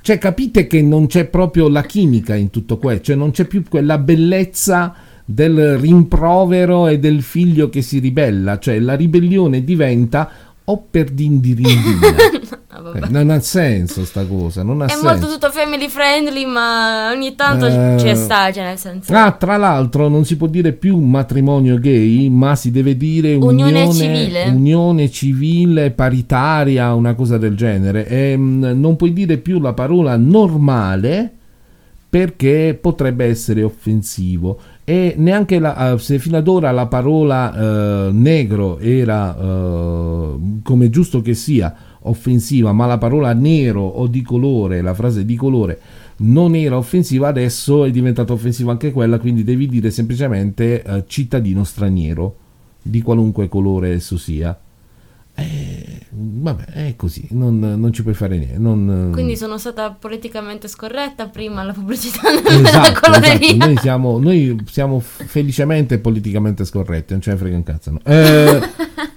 Cioè, 0.00 0.16
capite 0.16 0.66
che 0.66 0.80
non 0.80 1.06
c'è 1.06 1.26
proprio 1.26 1.68
la 1.68 1.82
chimica 1.82 2.34
in 2.34 2.48
tutto 2.48 2.78
questo, 2.78 3.06
cioè 3.06 3.16
non 3.16 3.30
c'è 3.32 3.44
più 3.44 3.62
quella 3.68 3.98
bellezza 3.98 4.94
del 5.30 5.76
rimprovero 5.76 6.86
e 6.86 6.98
del 6.98 7.20
figlio 7.20 7.68
che 7.68 7.82
si 7.82 7.98
ribella, 7.98 8.58
cioè 8.58 8.78
la 8.78 8.94
ribellione 8.94 9.62
diventa 9.62 10.30
o 10.70 10.84
per 10.90 11.10
dindirindina. 11.10 12.56
Vabbè. 12.78 13.06
Eh, 13.06 13.08
non 13.10 13.30
ha 13.30 13.40
senso 13.40 14.04
sta 14.04 14.24
cosa, 14.24 14.62
non 14.62 14.82
ha 14.82 14.84
È 14.84 14.90
senso. 14.90 15.04
molto 15.06 15.26
tutto 15.26 15.50
family 15.50 15.88
friendly, 15.88 16.44
ma 16.44 17.10
ogni 17.12 17.34
tanto 17.34 17.66
Eh. 17.66 17.96
ci 17.98 18.14
sta, 18.14 18.52
cioè 18.52 18.64
nel 18.64 18.78
senso. 18.78 19.12
Ah, 19.12 19.32
tra 19.32 19.56
l'altro 19.56 20.06
non 20.08 20.24
si 20.24 20.36
può 20.36 20.46
dire 20.46 20.72
più 20.72 20.96
matrimonio 21.00 21.78
gay, 21.80 22.28
ma 22.28 22.54
si 22.54 22.70
deve 22.70 22.96
dire 22.96 23.34
Unione 23.34 23.82
unione, 23.82 23.92
civile? 23.92 24.44
unione 24.50 25.10
civile, 25.10 25.90
paritaria, 25.90 26.94
una 26.94 27.14
cosa 27.14 27.36
del 27.36 27.56
genere. 27.56 28.06
E, 28.06 28.36
mh, 28.36 28.78
non 28.78 28.94
puoi 28.96 29.12
dire 29.12 29.38
più 29.38 29.58
la 29.58 29.72
parola 29.72 30.16
normale 30.16 31.32
perché 32.08 32.78
potrebbe 32.80 33.24
essere 33.26 33.62
offensivo. 33.64 34.58
E 34.88 35.12
neanche 35.18 35.58
la, 35.58 35.92
eh, 35.92 35.98
se 35.98 36.18
fino 36.18 36.38
ad 36.38 36.48
ora 36.48 36.70
la 36.70 36.86
parola 36.86 38.06
eh, 38.06 38.10
negro 38.10 38.78
era, 38.78 39.36
eh, 39.38 40.38
come 40.62 40.88
giusto 40.88 41.20
che 41.20 41.34
sia, 41.34 41.76
offensiva, 42.04 42.72
ma 42.72 42.86
la 42.86 42.96
parola 42.96 43.34
nero 43.34 43.82
o 43.82 44.06
di 44.06 44.22
colore, 44.22 44.80
la 44.80 44.94
frase 44.94 45.26
di 45.26 45.36
colore, 45.36 45.78
non 46.20 46.54
era 46.54 46.78
offensiva, 46.78 47.28
adesso 47.28 47.84
è 47.84 47.90
diventata 47.90 48.32
offensiva 48.32 48.70
anche 48.70 48.90
quella, 48.90 49.18
quindi 49.18 49.44
devi 49.44 49.66
dire 49.66 49.90
semplicemente 49.90 50.82
eh, 50.82 51.04
cittadino 51.06 51.64
straniero, 51.64 52.36
di 52.80 53.02
qualunque 53.02 53.46
colore 53.46 53.92
esso 53.92 54.16
sia. 54.16 54.58
Eh, 55.40 56.00
vabbè, 56.10 56.64
è 56.64 56.96
così, 56.96 57.26
non, 57.30 57.58
non 57.60 57.92
ci 57.92 58.02
puoi 58.02 58.14
fare 58.14 58.36
niente. 58.36 58.58
non- 58.58 59.10
Quindi 59.12 59.36
sono 59.36 59.56
stata 59.56 59.90
politicamente 59.92 60.66
scorretta 60.66 61.28
prima 61.28 61.60
alla 61.60 61.72
pubblicità 61.72 62.28
della 62.34 62.68
Esatto, 62.68 63.10
esatto. 63.12 63.56
Noi, 63.56 63.76
siamo, 63.76 64.18
noi 64.18 64.60
siamo 64.68 65.00
felicemente 65.00 65.98
politicamente 65.98 66.64
scorretti, 66.64 67.12
non 67.12 67.22
ce 67.22 67.30
ne 67.30 67.36
frega 67.36 67.56
un 67.56 67.62
cazzo. 67.62 67.90
no. 67.92 68.00
Eh, 68.04 68.60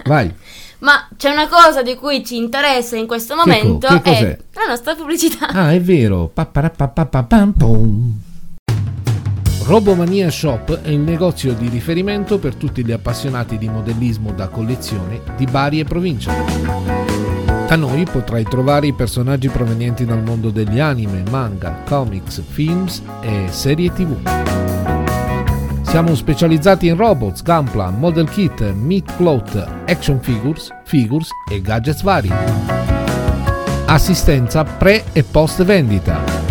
vai. 0.06 0.32
Ma 0.82 1.08
c'è 1.16 1.30
una 1.32 1.48
cosa 1.48 1.84
di 1.84 1.96
cui 1.96 2.26
ci 2.26 2.38
interessa 2.38 2.96
in 2.98 3.06
questo 3.08 3.36
co- 3.36 3.42
momento 3.46 3.88
che 3.88 4.02
cos'è? 4.02 4.30
è 4.32 4.38
la 4.54 4.66
nostra 4.70 4.96
pubblicità. 4.96 5.48
Ah, 5.50 5.72
è 5.72 5.80
vero. 5.82 6.28
Pa-pa-ra-pa-pa-pa-pam-pom. 6.34 8.20
Robomania 9.64 10.30
Shop 10.32 10.82
è 10.82 10.90
il 10.90 11.00
negozio 11.00 11.54
di 11.54 11.70
riferimento 11.70 12.40
per 12.40 12.56
tutti 12.56 12.84
gli 12.84 12.92
appassionati 12.92 13.58
di 13.58 13.70
modellismo 13.70 14.32
da 14.32 14.48
collezione 14.48 15.22
di 15.38 15.46
Bari 15.46 15.80
e 15.80 15.84
provincia. 15.84 16.34
Da 17.68 17.76
noi 17.76 18.04
potrai 18.04 18.44
trovare 18.44 18.88
i 18.88 18.94
personaggi 18.94 19.48
provenienti 19.50 20.04
dal 20.04 20.24
mondo 20.24 20.50
degli 20.50 20.80
anime, 20.80 21.24
manga, 21.30 21.84
comics, 21.88 22.42
films 22.46 23.02
e 23.22 23.46
serie 23.50 23.94
tv. 23.94 24.18
Siamo 25.84 26.16
specializzati 26.16 26.88
in 26.88 26.98
robots, 26.98 27.44
gunpla, 27.44 27.92
model 27.92 28.30
kit, 28.30 28.62
meat 28.74 29.16
cloth, 29.16 29.56
action 29.86 30.20
figures, 30.22 30.70
figures 30.86 31.30
e 31.50 31.62
gadgets 31.62 32.02
vari. 32.02 32.32
Assistenza 33.86 34.64
pre 34.64 35.04
e 35.14 35.24
post 35.24 35.64
vendita. 35.64 36.51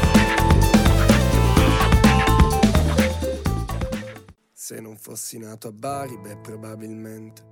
Fossi 5.01 5.39
nato 5.39 5.67
a 5.67 5.71
Bari, 5.71 6.15
beh, 6.19 6.37
probabilmente 6.37 7.49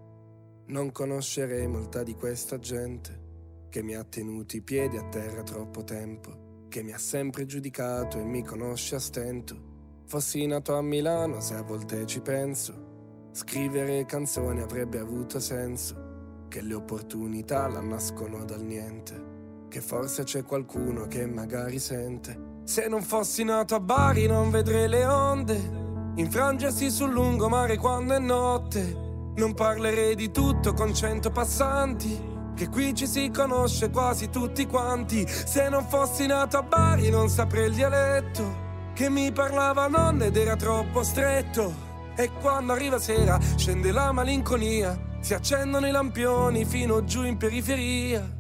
non 0.68 0.91
conoscerei 0.91 1.68
molta 1.68 2.04
di 2.04 2.14
questa 2.14 2.60
gente 2.60 3.68
che 3.70 3.82
mi 3.82 3.95
ha 3.95 4.04
tenuto 4.04 4.56
i 4.56 4.62
piedi 4.62 4.97
a 4.97 5.10
terra 5.10 5.41
troppo 5.41 5.84
tempo. 5.84 6.47
che 6.70 6.84
mi 6.84 6.93
ha 6.93 6.97
sempre 6.97 7.45
giudicato 7.45 8.20
e 8.20 8.24
mi 8.24 8.43
conosce 8.43 8.95
a 8.95 9.00
stento. 9.00 9.68
Fossi 10.06 10.45
nato 10.45 10.76
a 10.76 10.82
Milano, 10.82 11.41
se 11.41 11.56
a 11.56 11.64
volte 11.64 12.06
ci 12.06 12.22
penso, 12.22 13.30
scrivere 13.32 14.06
canzoni 14.06 14.62
avrebbe 14.62 15.00
avuto 15.00 15.39
senso, 15.39 16.45
che 16.47 16.62
le 16.62 16.76
opportunità 16.76 17.68
la 17.68 17.82
nascono 17.82 18.45
dal 18.45 18.64
niente, 18.64 19.66
che 19.68 19.82
forse 19.82 20.24
c'è 20.24 20.43
qualcuno 20.43 21.08
che 21.08 21.26
magari 21.26 21.80
sente. 21.80 22.62
Se 22.64 22.88
non 22.88 23.02
fossi 23.02 23.43
nato 23.43 23.76
a 23.76 23.80
Bari 23.80 24.28
non 24.28 24.52
vedrei 24.52 24.88
le 24.88 25.06
onde, 25.06 25.89
infrangersi 26.20 26.91
sul 26.91 27.11
lungomare 27.11 27.78
quando 27.78 28.13
è 28.13 28.20
notte. 28.20 29.07
Non 29.36 29.53
parlerei 29.53 30.15
di 30.15 30.32
tutto 30.32 30.74
con 30.74 30.93
cento 30.93 31.32
passanti, 31.32 32.28
che 32.55 32.67
qui 32.67 32.93
ci 32.93 33.07
si 33.07 33.32
conosce 33.32 33.89
quasi 33.89 34.30
tutti 34.30 34.67
quanti. 34.67 35.26
Se 35.28 35.70
non 35.70 35.88
fossi 35.88 36.26
nato 36.28 36.57
a 36.57 36.63
Bari 36.63 37.09
non 37.09 37.30
saprei 37.30 37.67
il 37.67 37.74
dialetto, 37.74 38.67
che 38.93 39.09
mi 39.09 39.32
parlava 39.32 39.88
nonna 39.88 40.26
ed 40.26 40.36
era 40.36 40.55
troppo 40.55 41.03
stretto. 41.03 41.88
E 42.15 42.30
quando 42.41 42.74
arriva 42.74 42.99
sera 42.99 43.39
scende 43.55 43.93
la 43.93 44.11
malinconia, 44.11 44.99
si 45.22 45.34
accendono 45.34 45.88
i 45.88 45.91
lampioni 45.91 46.65
fino 46.65 47.05
giù 47.05 47.24
in 47.24 47.38
periferia. 47.38 48.38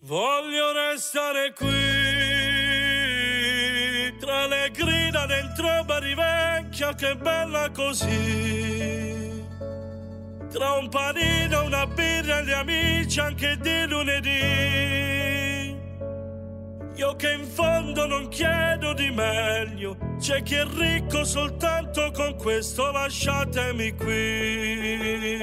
Voglio 0.00 0.72
restare 0.72 1.52
qui 1.54 1.93
tra 4.18 4.46
le 4.46 4.70
grida 4.70 5.26
dentro 5.26 5.84
Bari 5.84 6.14
vecchia 6.14 6.94
che 6.94 7.16
bella 7.16 7.70
così. 7.70 9.42
Tra 10.50 10.72
un 10.72 10.88
panino, 10.88 11.64
una 11.64 11.86
birra 11.86 12.38
e 12.38 12.44
gli 12.44 12.52
amici 12.52 13.20
anche 13.20 13.56
di 13.60 13.86
lunedì. 13.86 15.74
Io 16.96 17.16
che 17.16 17.32
in 17.32 17.44
fondo 17.44 18.06
non 18.06 18.28
chiedo 18.28 18.94
di 18.94 19.10
meglio, 19.10 19.96
c'è 20.20 20.42
chi 20.44 20.54
è 20.54 20.64
ricco 20.64 21.24
soltanto 21.24 22.12
con 22.12 22.36
questo 22.36 22.92
lasciatemi 22.92 23.94
qui. 23.94 25.34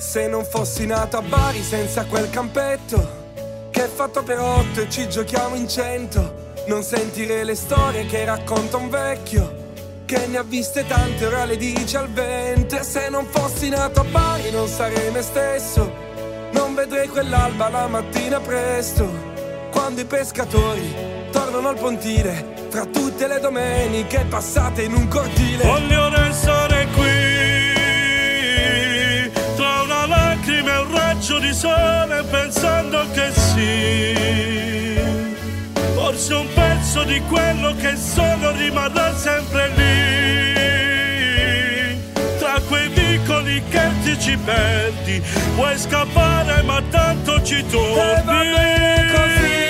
Se 0.00 0.26
non 0.26 0.46
fossi 0.46 0.86
nato 0.86 1.18
a 1.18 1.20
Bari 1.20 1.62
senza 1.62 2.06
quel 2.06 2.30
campetto 2.30 3.68
Che 3.70 3.84
è 3.84 3.86
fatto 3.86 4.22
per 4.22 4.40
otto 4.40 4.80
e 4.80 4.88
ci 4.88 5.06
giochiamo 5.06 5.54
in 5.54 5.68
cento 5.68 6.54
Non 6.68 6.82
sentire 6.82 7.44
le 7.44 7.54
storie 7.54 8.06
che 8.06 8.24
racconta 8.24 8.78
un 8.78 8.88
vecchio 8.88 9.72
Che 10.06 10.26
ne 10.26 10.38
ha 10.38 10.42
viste 10.42 10.86
tante, 10.86 11.26
ora 11.26 11.44
le 11.44 11.58
dice 11.58 11.98
al 11.98 12.08
vento. 12.08 12.78
E 12.78 12.82
se 12.82 13.10
non 13.10 13.26
fossi 13.26 13.68
nato 13.68 14.00
a 14.00 14.04
Bari 14.04 14.50
non 14.50 14.68
sarei 14.68 15.10
me 15.10 15.20
stesso 15.20 15.92
Non 16.52 16.74
vedrei 16.74 17.06
quell'alba 17.06 17.68
la 17.68 17.86
mattina 17.86 18.40
presto 18.40 19.06
Quando 19.70 20.00
i 20.00 20.06
pescatori 20.06 20.94
tornano 21.30 21.68
al 21.68 21.78
pontile 21.78 22.54
Fra 22.70 22.86
tutte 22.86 23.26
le 23.26 23.38
domeniche 23.38 24.24
passate 24.28 24.82
in 24.82 24.94
un 24.94 25.08
cortile. 25.08 25.62
Voglio 25.64 26.08
restare 26.08 26.79
di 31.40 31.52
sole 31.52 32.22
pensando 32.30 33.04
che 33.12 33.32
sì. 33.32 34.98
Forse 35.94 36.34
un 36.34 36.46
pezzo 36.54 37.02
di 37.04 37.20
quello 37.28 37.74
che 37.76 37.96
sono 37.96 38.50
rimarrà 38.52 39.14
sempre 39.16 39.68
lì. 39.76 41.38
Tra 42.38 42.60
quei 42.68 42.88
vicoli 42.88 43.62
che 43.70 43.88
ti 44.02 44.18
ci 44.20 44.36
perdi, 44.36 45.22
puoi 45.54 45.78
scappare 45.78 46.62
ma 46.62 46.82
tanto 46.90 47.42
ci 47.42 47.58
E 47.58 47.64
va 47.64 48.22
bene 48.24 49.06
torni. 49.06 49.12
così, 49.12 49.69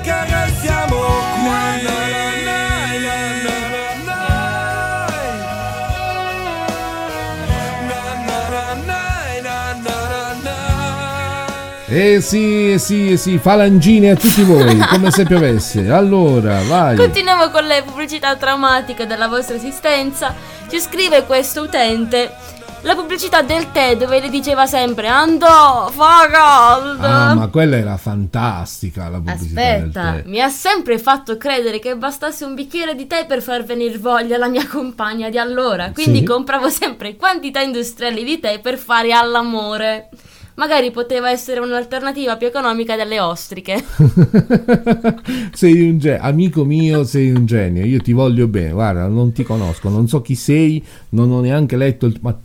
che 0.00 0.24
restiamo 0.24 0.96
qui. 0.96 1.72
Eh 11.94 12.22
sì, 12.22 12.72
eh 12.72 12.78
sì, 12.78 13.12
eh 13.12 13.16
sì, 13.18 13.36
falangine 13.36 14.12
a 14.12 14.16
tutti 14.16 14.42
voi, 14.42 14.78
come 14.88 15.10
se 15.10 15.24
piovesse. 15.24 15.90
Allora, 15.90 16.62
vai. 16.62 16.96
Continuiamo 16.96 17.50
con 17.50 17.64
le 17.64 17.82
pubblicità 17.84 18.34
traumatiche 18.34 19.06
della 19.06 19.28
vostra 19.28 19.56
esistenza. 19.56 20.34
Ci 20.70 20.80
scrive 20.80 21.24
questo 21.26 21.60
utente 21.60 22.32
la 22.82 22.94
pubblicità 22.96 23.42
del 23.42 23.70
tè 23.70 23.96
dove 23.96 24.20
le 24.20 24.28
diceva 24.28 24.66
sempre 24.66 25.06
andò, 25.06 25.88
fa 25.90 26.26
caldo. 26.30 27.06
Ah, 27.06 27.34
ma 27.34 27.46
quella 27.46 27.76
era 27.76 27.96
fantastica 27.96 29.08
la 29.08 29.18
pubblicità 29.18 29.60
Aspetta, 29.60 30.10
del 30.12 30.22
tè. 30.22 30.28
mi 30.28 30.40
ha 30.40 30.48
sempre 30.48 30.98
fatto 30.98 31.36
credere 31.36 31.78
che 31.78 31.96
bastasse 31.96 32.44
un 32.44 32.54
bicchiere 32.54 32.94
di 32.96 33.06
tè 33.06 33.26
per 33.26 33.40
far 33.40 33.64
venire 33.64 33.98
voglia 33.98 34.34
alla 34.36 34.48
mia 34.48 34.66
compagna 34.66 35.30
di 35.30 35.38
allora. 35.38 35.92
Quindi 35.92 36.18
Sì. 36.18 36.24
compravo 36.24 36.68
sempre 36.70 37.14
quantità 37.16 37.60
industriali 37.60 38.24
di 38.24 38.40
tè 38.40 38.58
per 38.60 38.76
fare 38.78 39.12
all'amore. 39.12 40.08
Magari 40.54 40.90
poteva 40.90 41.30
essere 41.30 41.60
un'alternativa 41.60 42.36
più 42.36 42.46
economica 42.48 42.94
delle 42.94 43.18
ostriche. 43.20 43.82
sei 45.54 45.88
un 45.88 45.98
genio, 45.98 46.20
amico 46.22 46.64
mio, 46.64 47.04
sei 47.04 47.30
un 47.30 47.46
genio. 47.46 47.84
Io 47.86 48.00
ti 48.00 48.12
voglio 48.12 48.46
bene. 48.48 48.72
Guarda, 48.72 49.06
non 49.06 49.32
ti 49.32 49.44
conosco, 49.44 49.88
non 49.88 50.08
so 50.08 50.20
chi 50.20 50.34
sei, 50.34 50.84
non 51.10 51.30
ho 51.30 51.40
neanche 51.40 51.76
letto 51.76 52.04
il. 52.06 52.18
Ma 52.20 52.36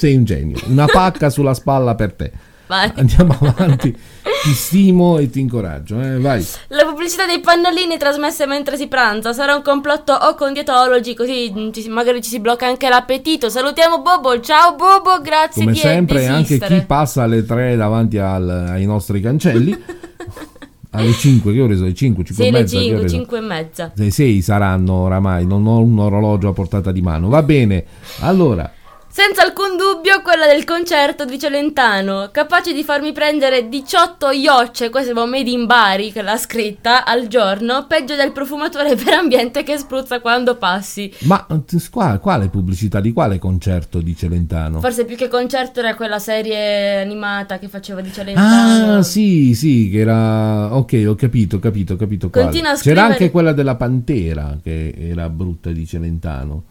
sei 0.00 0.16
un 0.16 0.24
genio. 0.24 0.58
Una 0.66 0.86
pacca 0.86 1.28
sulla 1.30 1.52
spalla 1.54 1.94
per 1.94 2.12
te. 2.14 2.32
Vai. 2.66 2.90
Andiamo 2.94 3.36
avanti. 3.40 3.90
Ti 3.92 4.52
stimo 4.54 5.18
e 5.18 5.28
ti 5.28 5.40
incoraggio. 5.40 6.00
Eh? 6.00 6.18
Vai. 6.18 6.46
La 6.68 6.84
pubblicità 6.84 7.26
dei 7.26 7.40
pannolini 7.40 7.98
trasmesse 7.98 8.46
mentre 8.46 8.76
si 8.76 8.86
pranza 8.86 9.32
sarà 9.32 9.56
un 9.56 9.62
complotto 9.62 10.12
o 10.12 10.34
con 10.36 10.52
dietologi, 10.52 11.14
così 11.14 11.52
mm, 11.52 11.72
ci 11.72 11.88
magari 11.88 12.22
ci 12.22 12.30
si 12.30 12.38
blocca 12.38 12.66
anche 12.66 12.88
l'appetito. 12.88 13.50
Salutiamo 13.50 14.00
Bobo, 14.00 14.38
ciao 14.40 14.76
Bobo, 14.76 15.20
grazie 15.20 15.62
Come 15.62 15.72
di 15.72 15.78
sempre, 15.80 16.26
anche 16.28 16.58
chi 16.58 16.80
passa 16.86 17.24
alle 17.24 17.44
3 17.44 17.74
davanti 17.76 18.18
al- 18.18 18.68
ai 18.70 18.86
nostri 18.86 19.20
cancelli. 19.20 19.76
alle 20.92 21.12
5, 21.12 21.52
che 21.52 21.60
ore 21.60 21.74
sono? 21.74 21.86
Le 21.88 21.94
5, 21.94 22.24
5 22.24 22.44
Sì, 22.44 22.50
e 22.50 22.52
mezza? 22.52 22.76
che 22.76 22.82
5, 22.84 22.98
ore 22.98 23.08
sono? 23.08 23.20
5 23.22 23.38
e 23.38 23.40
mezza. 23.40 23.92
Le 23.94 24.10
6 24.12 24.42
saranno 24.42 24.92
oramai, 24.94 25.44
non 25.44 25.66
ho 25.66 25.80
un 25.80 25.98
orologio 25.98 26.48
a 26.48 26.52
portata 26.52 26.92
di 26.92 27.02
mano. 27.02 27.28
Va 27.28 27.42
bene. 27.42 27.84
Allora, 28.20 28.72
Senza 29.12 29.42
alcun 29.42 29.76
dubbio 29.76 30.22
quella 30.22 30.46
del 30.46 30.62
concerto 30.62 31.24
di 31.24 31.36
Celentano, 31.36 32.28
capace 32.30 32.72
di 32.72 32.84
farmi 32.84 33.10
prendere 33.10 33.68
18 33.68 34.30
iocce, 34.30 34.88
questo 34.88 35.10
è 35.10 35.26
made 35.26 35.50
in 35.50 35.66
Bari 35.66 36.12
che 36.12 36.22
l'ha 36.22 36.36
scritta, 36.36 37.04
al 37.04 37.26
giorno, 37.26 37.86
peggio 37.88 38.14
del 38.14 38.30
profumatore 38.30 38.94
per 38.94 39.14
ambiente 39.14 39.64
che 39.64 39.76
spruzza 39.78 40.20
quando 40.20 40.54
passi. 40.56 41.12
ma 41.22 41.44
t- 41.66 41.90
qua- 41.90 42.18
quale 42.18 42.48
pubblicità 42.50 43.00
di 43.00 43.12
quale 43.12 43.40
concerto 43.40 44.00
di 44.00 44.14
Celentano? 44.16 44.78
Forse 44.78 45.04
più 45.04 45.16
che 45.16 45.26
concerto 45.26 45.80
era 45.80 45.96
quella 45.96 46.20
serie 46.20 47.00
animata 47.00 47.58
che 47.58 47.66
faceva 47.68 48.00
di 48.00 48.12
Celentano. 48.12 48.98
Ah, 48.98 49.02
sì, 49.02 49.54
sì, 49.56 49.90
che 49.90 49.98
era. 49.98 50.72
Ok, 50.76 51.02
ho 51.04 51.16
capito, 51.16 51.56
ho 51.56 51.58
capito, 51.58 51.94
ho 51.94 51.96
capito. 51.96 52.30
quale. 52.30 52.46
Continua 52.46 52.70
a 52.70 52.74
C'era 52.74 52.82
scrivere- 52.84 53.12
anche 53.12 53.30
quella 53.32 53.52
della 53.52 53.74
Pantera 53.74 54.56
che 54.62 54.94
era 54.96 55.28
brutta 55.28 55.70
di 55.70 55.84
Celentano. 55.84 56.64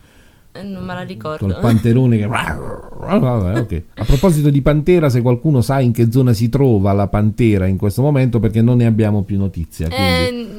Eh, 0.59 0.63
Non 0.63 0.83
me 0.83 0.93
la 0.93 1.01
ricordo. 1.01 1.45
Col 1.45 1.59
panterone 1.59 2.17
che. 2.17 2.25
Vabbè, 2.27 3.59
ok. 3.59 3.83
A 3.95 4.03
proposito 4.05 4.49
di 4.49 4.61
Pantera, 4.61 5.09
se 5.09 5.21
qualcuno 5.21 5.61
sa 5.61 5.79
in 5.79 5.91
che 5.91 6.11
zona 6.11 6.33
si 6.33 6.49
trova 6.49 6.91
la 6.93 7.07
Pantera 7.07 7.65
in 7.65 7.77
questo 7.77 8.01
momento, 8.01 8.39
perché 8.39 8.61
non 8.61 8.77
ne 8.77 8.85
abbiamo 8.85 9.23
più 9.23 9.37
notizia. 9.37 9.87
Quindi 9.87 10.03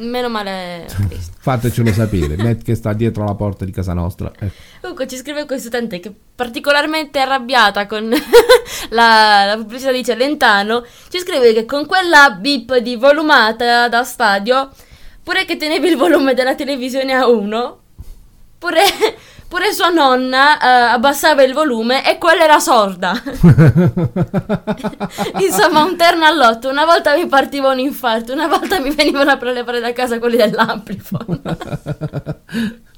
Eh, 0.03 0.07
meno 0.07 0.29
male. 0.29 0.87
Fatecelo 1.41 1.93
sapere. 1.93 2.37
Matt 2.37 2.63
che 2.63 2.75
sta 2.75 2.93
dietro 2.93 3.25
la 3.25 3.35
porta 3.35 3.65
di 3.65 3.71
casa 3.73 3.93
nostra. 3.95 4.31
Ecco. 4.39 4.53
Comunque 4.81 5.07
ci 5.07 5.17
scrive 5.17 5.47
questo 5.47 5.69
utente 5.69 6.01
che 6.01 6.09
è 6.09 6.13
particolarmente 6.35 7.19
arrabbiata 7.19 7.87
con 7.87 8.09
la, 8.91 9.45
la 9.47 9.57
pubblicità 9.57 9.93
di 9.93 10.05
Celentano. 10.05 10.85
Ci 11.09 11.19
scrive 11.19 11.53
che 11.53 11.65
con 11.65 11.87
quella 11.87 12.37
bip 12.39 12.77
di 12.79 12.97
volumata 12.97 13.89
da 13.89 14.03
stadio, 14.05 14.71
pure 15.23 15.45
che 15.45 15.57
tenevi 15.57 15.89
il 15.89 15.97
volume 15.97 16.35
della 16.35 16.55
televisione 16.55 17.13
a 17.13 17.29
uno, 17.29 17.79
pure, 18.59 18.81
pure 19.51 19.73
sua 19.73 19.89
nonna 19.89 20.59
eh, 20.61 20.93
abbassava 20.93 21.43
il 21.43 21.53
volume 21.53 22.09
e 22.09 22.19
quella 22.19 22.45
era 22.45 22.61
sorda. 22.61 23.21
Insomma, 25.41 25.83
un 25.83 25.97
terno 25.97 26.25
all'otto. 26.25 26.69
Una 26.69 26.85
volta 26.85 27.17
mi 27.17 27.27
partiva 27.27 27.73
un 27.73 27.81
infarto, 27.81 28.33
una 28.33 28.47
volta 28.47 28.79
mi 28.79 28.95
venivano 28.95 29.33
a 29.33 29.37
prelevare 29.37 29.81
da 29.81 29.93
casa 29.93 30.21
quelli 30.21 30.37
dell'amplifon. 30.37 31.41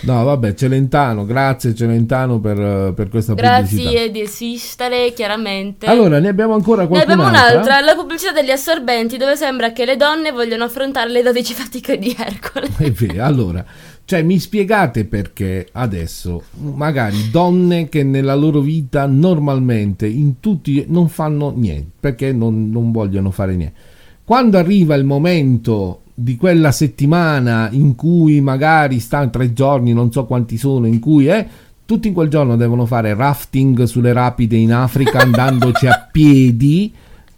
No, 0.00 0.24
vabbè, 0.24 0.54
Celentano, 0.54 1.24
grazie 1.24 1.72
Celentano 1.72 2.40
per, 2.40 2.92
per 2.94 3.08
questa 3.08 3.34
pubblicità. 3.34 3.90
Grazie 3.90 4.10
di 4.10 4.20
esistere, 4.20 5.12
chiaramente. 5.12 5.86
Allora, 5.86 6.18
ne 6.18 6.28
abbiamo 6.28 6.54
ancora 6.54 6.82
Ne 6.82 6.88
qualcun'altra? 6.88 7.28
abbiamo 7.28 7.54
un'altra, 7.54 7.80
la 7.80 7.94
pubblicità 7.94 8.32
degli 8.32 8.50
assorbenti 8.50 9.16
dove 9.16 9.36
sembra 9.36 9.70
che 9.70 9.84
le 9.84 9.96
donne 9.96 10.32
vogliono 10.32 10.64
affrontare 10.64 11.10
le 11.10 11.22
12 11.22 11.54
fatiche 11.54 11.96
di 11.96 12.16
Ercole. 12.18 12.70
Allora, 13.22 13.64
cioè 14.12 14.22
mi 14.22 14.38
spiegate 14.38 15.06
perché 15.06 15.68
adesso 15.72 16.42
magari 16.58 17.30
donne 17.30 17.88
che 17.88 18.02
nella 18.02 18.34
loro 18.34 18.60
vita 18.60 19.06
normalmente 19.06 20.06
in 20.06 20.38
tutti 20.38 20.84
non 20.88 21.08
fanno 21.08 21.50
niente, 21.56 21.92
perché 21.98 22.30
non, 22.30 22.68
non 22.68 22.92
vogliono 22.92 23.30
fare 23.30 23.56
niente. 23.56 23.74
Quando 24.22 24.58
arriva 24.58 24.94
il 24.96 25.06
momento 25.06 26.00
di 26.12 26.36
quella 26.36 26.72
settimana 26.72 27.70
in 27.72 27.94
cui 27.94 28.42
magari 28.42 28.98
sta 28.98 29.26
tre 29.28 29.54
giorni, 29.54 29.94
non 29.94 30.12
so 30.12 30.26
quanti 30.26 30.58
sono, 30.58 30.86
in 30.86 30.98
cui 30.98 31.28
è 31.28 31.46
tutti 31.86 32.08
in 32.08 32.12
quel 32.12 32.28
giorno 32.28 32.56
devono 32.56 32.84
fare 32.84 33.14
rafting 33.14 33.84
sulle 33.84 34.12
rapide 34.12 34.56
in 34.56 34.74
Africa 34.74 35.20
andandoci 35.20 35.86
a 35.86 36.06
piedi, 36.12 36.92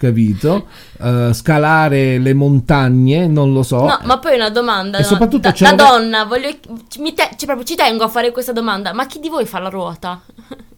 capito? 0.07 0.67
Eh, 1.01 1.31
scalare 1.33 2.19
le 2.19 2.35
montagne, 2.35 3.27
non 3.27 3.53
lo 3.53 3.63
so. 3.63 3.85
No, 3.87 3.99
ma 4.05 4.19
poi 4.19 4.35
una 4.37 4.51
domanda. 4.51 4.99
E 4.99 5.01
no, 5.03 5.07
soprattutto 5.07 5.49
da, 5.51 5.55
da 5.59 5.71
lo- 5.71 5.77
donna, 5.77 6.25
voglio, 6.25 6.49
te- 6.59 7.31
cioè, 7.37 7.45
proprio 7.47 7.65
ci 7.65 7.75
tengo 7.75 8.05
a 8.05 8.09
fare 8.09 8.31
questa 8.33 8.53
domanda. 8.53 8.93
Ma 8.93 9.07
chi 9.07 9.19
di 9.21 9.29
voi 9.29 9.47
fa 9.47 9.59
la 9.59 9.69
ruota? 9.69 10.21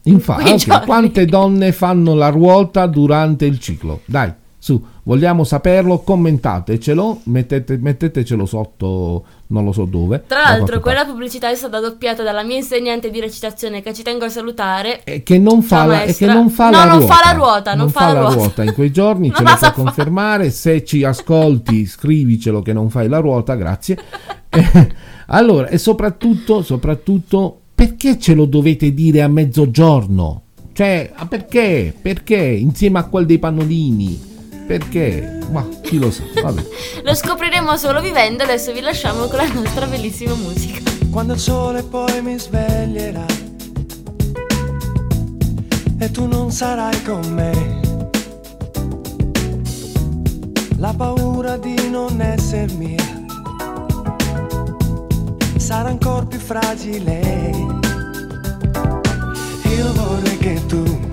Infatti, 0.05 0.66
quante 0.87 1.24
donne 1.27 1.72
fanno 1.72 2.14
la 2.14 2.29
ruota 2.29 2.87
durante 2.87 3.45
il 3.45 3.59
ciclo? 3.59 4.03
Dai, 4.05 4.33
su, 4.67 4.83
vogliamo 5.05 5.45
saperlo, 5.45 6.01
commentatecelo, 6.01 7.21
mettete, 7.27 7.77
mettetecelo 7.81 8.45
sotto, 8.47 9.25
non 9.49 9.64
lo 9.64 9.71
so 9.71 9.85
dove. 9.85 10.25
Tra 10.27 10.41
l'altro, 10.43 10.81
quella 10.81 10.99
parte. 11.03 11.12
pubblicità 11.12 11.49
è 11.49 11.55
stata 11.55 11.79
doppiata 11.79 12.25
dalla 12.25 12.43
mia 12.43 12.57
insegnante 12.57 13.11
di 13.11 13.21
recitazione 13.21 13.81
che 13.81 13.95
ci 13.95 14.03
tengo 14.03 14.25
a 14.25 14.29
salutare. 14.29 15.05
E 15.05 15.23
che 15.23 15.39
non 15.39 15.62
fa, 15.62 15.85
la, 15.85 16.03
e 16.03 16.14
che 16.17 16.27
non 16.27 16.51
fa 16.51 16.71
No, 16.71 16.79
la 16.79 16.85
non 16.87 16.99
ruota. 16.99 17.14
fa 17.14 17.21
la 17.25 17.37
ruota, 17.37 17.75
non 17.77 17.91
fa 17.91 18.12
la 18.12 18.29
ruota. 18.29 18.64
in 18.64 18.75
quei 18.75 18.91
giorni, 18.91 19.29
ce 19.33 19.43
Non 19.43 19.53
la 19.53 19.57
fare. 19.57 19.73
confermare. 19.75 20.51
Se 20.51 20.85
ci 20.85 21.05
ascolti, 21.05 21.87
scrivicelo 21.87 22.61
che 22.61 22.73
non 22.73 22.91
fai 22.91 23.09
la 23.09 23.19
ruota, 23.19 23.55
grazie. 23.55 23.97
Eh, 24.57 24.89
allora, 25.27 25.69
e 25.69 25.77
soprattutto, 25.77 26.62
soprattutto, 26.62 27.61
perché 27.75 28.19
ce 28.19 28.33
lo 28.35 28.47
dovete 28.47 28.95
dire 28.95 29.21
a 29.23 29.29
mezzogiorno? 29.29 30.41
Cioè, 30.73 31.12
perché? 31.29 31.95
Perché? 32.01 32.37
Insieme 32.37 32.99
a 33.01 33.05
quel 33.05 33.27
dei 33.27 33.39
pannolini? 33.39 34.35
Perché? 34.67 35.39
Ma 35.51 35.64
chi 35.81 35.99
lo 35.99 36.11
sa, 36.11 36.25
vabbè. 36.43 36.62
Lo 37.05 37.14
scopriremo 37.14 37.77
solo 37.77 38.01
vivendo. 38.01 38.43
Adesso 38.43 38.73
vi 38.73 38.81
lasciamo 38.81 39.27
con 39.27 39.37
la 39.37 39.47
nostra 39.53 39.87
bellissima 39.87 40.35
musica. 40.35 40.81
Quando 41.11 41.35
il 41.35 41.39
sole 41.39 41.83
poi 41.85 42.21
mi 42.21 42.39
sveglierà 42.39 43.25
e 45.99 46.11
tu 46.11 46.27
non 46.27 46.51
sarai 46.51 47.03
con 47.05 47.23
me. 47.33 47.81
La 50.79 50.93
paura 50.93 51.57
di 51.57 51.89
non 51.89 52.21
esser 52.21 52.71
mia 52.75 53.25
sarà 55.57 55.89
ancora 55.89 56.27
più 56.27 56.39
fragile. 56.39 57.21
Io 59.64 59.93
vorrei 59.95 60.37
che 60.39 60.67
tu 60.67 61.06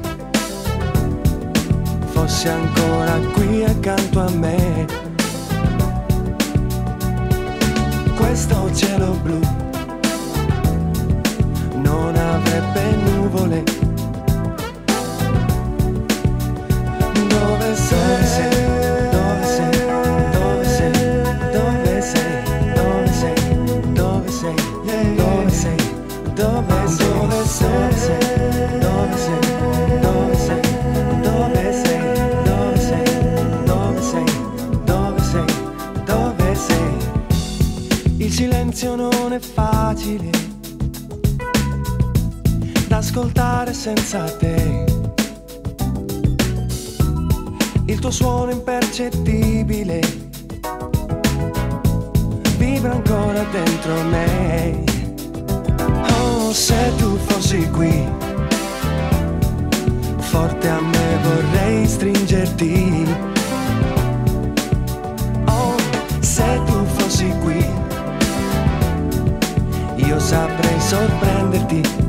fossi 2.24 2.48
ancora 2.48 3.20
qui 3.34 3.66
accanto 3.66 4.22
a 4.22 4.30
me. 4.30 4.86
Questo 8.16 8.74
cielo 8.74 9.12
blu 9.22 9.40
non 11.82 12.16
avrebbe 12.16 12.96
nuvole. 13.12 13.83
Ascoltare 43.14 43.74
senza 43.74 44.24
te. 44.38 44.86
Il 47.86 48.00
tuo 48.00 48.10
suono 48.10 48.50
impercettibile 48.50 50.00
vibra 52.58 52.94
ancora 52.94 53.44
dentro 53.52 54.02
me. 54.06 54.84
Oh, 56.10 56.52
se 56.52 56.92
tu 56.98 57.16
fossi 57.18 57.70
qui, 57.70 58.04
forte 60.18 60.70
a 60.70 60.82
me 60.82 61.20
vorrei 61.22 61.88
stringerti. 61.88 63.06
Oh, 65.46 65.76
se 66.20 66.62
tu 66.66 66.84
fossi 66.96 67.32
qui, 67.44 67.64
io 69.98 70.20
saprei 70.20 70.80
sorprenderti, 70.80 72.03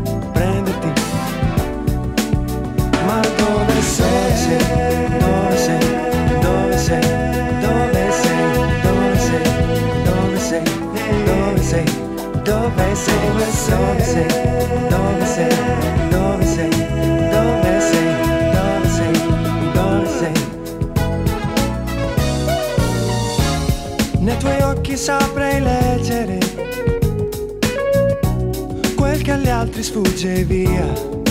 sfugge 29.85 30.45
via. 30.45 31.24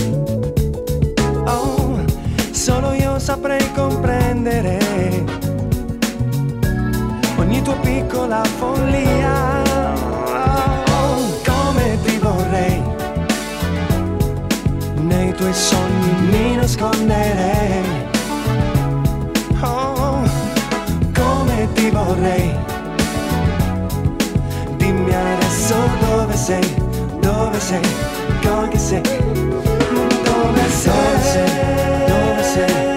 Saprei 3.34 3.72
comprendere 3.72 4.78
ogni 7.36 7.60
tua 7.62 7.74
piccola 7.78 8.44
follia. 8.58 9.62
Come 11.42 11.98
ti 12.04 12.16
vorrei, 12.18 12.80
nei 14.94 15.34
tuoi 15.34 15.52
sogni 15.52 16.12
mi 16.30 16.54
nasconderei. 16.54 17.82
Oh, 19.62 20.22
come 21.12 21.68
ti 21.74 21.90
vorrei, 21.90 22.54
dimmi 24.76 25.12
adesso 25.12 25.74
dove 26.06 26.36
sei, 26.36 26.74
dove 27.18 27.58
sei, 27.58 27.82
con 28.42 28.68
chi 28.68 28.78
sei. 28.78 29.02
Dove 30.22 30.68
sei? 30.70 31.42
Dove 32.06 32.42
sei? 32.42 32.93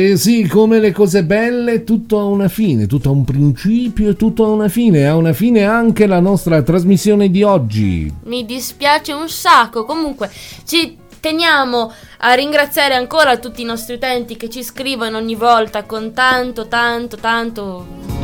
E 0.00 0.16
sì, 0.16 0.46
come 0.46 0.78
le 0.78 0.92
cose 0.92 1.24
belle, 1.24 1.82
tutto 1.82 2.20
ha 2.20 2.24
una 2.24 2.46
fine, 2.46 2.86
tutto 2.86 3.08
ha 3.08 3.12
un 3.12 3.24
principio 3.24 4.10
e 4.10 4.14
tutto 4.14 4.44
ha 4.44 4.48
una 4.48 4.68
fine. 4.68 5.08
Ha 5.08 5.16
una 5.16 5.32
fine 5.32 5.64
anche 5.64 6.06
la 6.06 6.20
nostra 6.20 6.62
trasmissione 6.62 7.30
di 7.30 7.42
oggi. 7.42 8.12
Mi 8.26 8.44
dispiace 8.44 9.12
un 9.12 9.28
sacco. 9.28 9.84
Comunque, 9.84 10.30
ci 10.64 10.96
teniamo 11.18 11.92
a 12.18 12.32
ringraziare 12.34 12.94
ancora 12.94 13.38
tutti 13.38 13.62
i 13.62 13.64
nostri 13.64 13.94
utenti 13.94 14.36
che 14.36 14.48
ci 14.48 14.62
scrivono 14.62 15.18
ogni 15.18 15.34
volta 15.34 15.82
con 15.82 16.12
tanto, 16.12 16.68
tanto, 16.68 17.16
tanto 17.16 18.17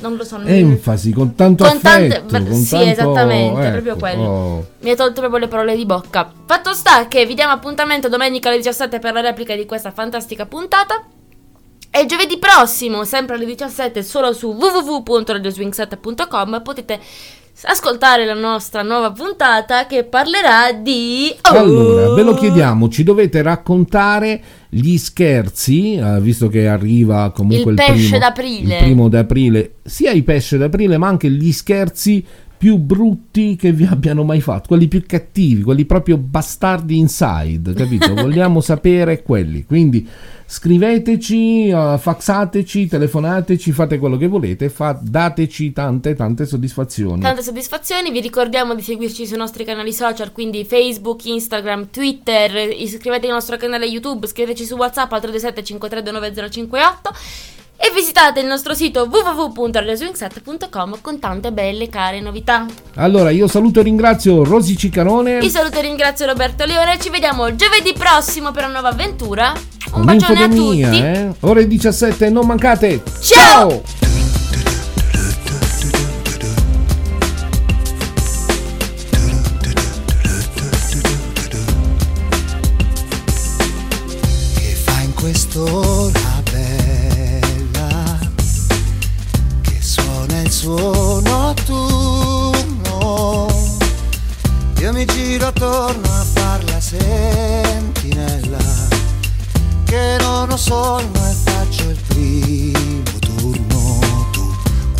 non 0.00 0.16
lo 0.16 0.24
so. 0.24 0.40
Enfasi, 0.44 1.12
con 1.12 1.34
tanto 1.34 1.64
Con 1.64 1.80
tante- 1.80 2.16
affetto. 2.18 2.42
con 2.44 2.54
sì, 2.54 2.70
tanto- 2.70 2.90
esattamente, 2.90 3.60
ecco, 3.60 3.70
proprio 3.70 3.96
quello. 3.96 4.22
oh. 4.22 4.66
Mi 4.80 4.90
ha 4.90 4.94
tolto 4.96 5.20
proprio 5.20 5.40
le 5.40 5.48
parole 5.48 5.76
di 5.76 5.86
bocca. 5.86 6.30
Fatto 6.46 6.72
sta 6.74 7.06
che 7.08 7.24
vi 7.26 7.34
diamo 7.34 7.52
appuntamento 7.52 8.08
domenica 8.08 8.48
alle 8.48 8.58
17 8.58 8.98
per 8.98 9.12
la 9.12 9.20
replica 9.20 9.54
di 9.54 9.66
questa 9.66 9.90
fantastica 9.90 10.46
puntata. 10.46 11.04
E 11.90 12.04
giovedì 12.04 12.36
prossimo, 12.38 13.04
sempre 13.04 13.36
alle 13.36 13.46
17, 13.46 14.02
solo 14.02 14.32
su 14.34 14.52
www.radioswing7.com 14.52 16.60
potete 16.62 17.00
ascoltare 17.64 18.26
la 18.26 18.34
nostra 18.34 18.82
nuova 18.82 19.10
puntata 19.12 19.86
che 19.86 20.04
parlerà 20.04 20.72
di... 20.72 21.34
Oh! 21.50 21.56
Allora, 21.56 22.14
ve 22.14 22.22
lo 22.22 22.34
chiediamo, 22.34 22.88
ci 22.88 23.02
dovete 23.02 23.42
raccontare 23.42 24.40
gli 24.68 24.98
scherzi, 24.98 25.94
eh, 25.94 26.20
visto 26.20 26.48
che 26.48 26.68
arriva 26.68 27.30
comunque 27.34 27.72
Il 27.72 27.78
il, 27.78 27.84
pesce 27.86 28.08
primo, 28.08 28.18
d'aprile. 28.18 28.76
il 28.76 28.82
primo 28.82 29.08
d'aprile, 29.08 29.72
sia 29.82 30.10
i 30.10 30.22
pesce 30.22 30.58
d'aprile, 30.58 30.98
ma 30.98 31.08
anche 31.08 31.30
gli 31.30 31.52
scherzi 31.52 32.24
più 32.58 32.76
brutti 32.76 33.56
che 33.56 33.72
vi 33.72 33.84
abbiano 33.84 34.24
mai 34.24 34.40
fatto, 34.40 34.68
quelli 34.68 34.88
più 34.88 35.04
cattivi, 35.06 35.62
quelli 35.62 35.84
proprio 35.84 36.16
bastardi 36.16 36.96
inside, 36.98 37.74
capito? 37.74 38.12
Vogliamo 38.14 38.60
sapere 38.60 39.22
quelli. 39.22 39.64
Quindi 39.64 40.08
scriveteci, 40.46 41.68
eh, 41.68 41.96
faxateci, 41.98 42.86
telefonateci, 42.86 43.72
fate 43.72 43.98
quello 43.98 44.16
che 44.16 44.28
volete, 44.28 44.68
fa- 44.68 44.98
dateci 45.00 45.72
tante 45.72 46.14
tante 46.14 46.46
soddisfazioni. 46.46 47.20
Tante 47.20 47.42
soddisfazioni, 47.42 48.10
vi 48.10 48.20
ricordiamo 48.20 48.74
di 48.74 48.82
seguirci 48.82 49.26
sui 49.26 49.36
nostri 49.36 49.64
canali 49.64 49.92
social, 49.92 50.32
quindi 50.32 50.64
Facebook, 50.64 51.24
Instagram, 51.26 51.90
Twitter, 51.90 52.70
iscrivetevi 52.70 53.28
al 53.28 53.34
nostro 53.34 53.56
canale 53.56 53.86
YouTube, 53.86 54.26
scriveteci 54.26 54.64
su 54.64 54.76
WhatsApp 54.76 55.12
al 55.12 55.20
327 55.20 55.64
5329058 55.66 57.64
e 57.88 57.92
visitate 57.94 58.40
il 58.40 58.46
nostro 58.46 58.74
sito 58.74 59.08
www.radioswing7.com 59.10 60.98
con 61.00 61.18
tante 61.18 61.52
belle 61.52 61.88
care 61.88 62.20
novità. 62.20 62.66
Allora, 62.96 63.30
io 63.30 63.46
saluto 63.46 63.80
e 63.80 63.82
ringrazio 63.84 64.42
Rosy 64.44 64.76
Cicanone. 64.76 65.38
Vi 65.38 65.50
saluto 65.50 65.78
e 65.78 65.82
ringrazio 65.82 66.26
Roberto 66.26 66.64
Leone, 66.64 66.98
ci 66.98 67.10
vediamo 67.10 67.54
giovedì 67.54 67.92
prossimo 67.92 68.50
per 68.50 68.64
una 68.64 68.72
nuova 68.72 68.88
avventura. 68.88 69.52
Un 69.92 70.04
bacione 70.04 70.42
a 70.42 70.48
tutti. 70.48 70.98
eh? 71.00 71.32
Ore 71.40 71.66
17, 71.66 72.28
non 72.30 72.46
mancate. 72.46 73.02
Ciao! 73.20 73.82
che 84.54 84.74
fa 84.84 85.00
suo 90.66 91.20
notturno 91.20 92.66
io 94.80 94.92
mi 94.92 95.04
giro 95.04 95.46
attorno 95.46 96.08
a 96.08 96.24
far 96.24 96.64
la 96.64 96.80
sentinella 96.80 98.58
che 99.84 100.16
non 100.18 100.50
ho 100.50 100.56
sonno 100.56 101.28
e 101.30 101.34
faccio 101.44 101.88
il 101.88 101.98
primo 102.08 103.18
turno. 103.20 104.00
Tu 104.32 104.44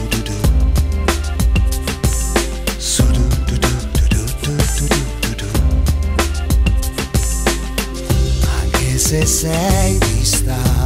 se 9.09 9.27
sei 9.27 9.99
distante 10.19 10.78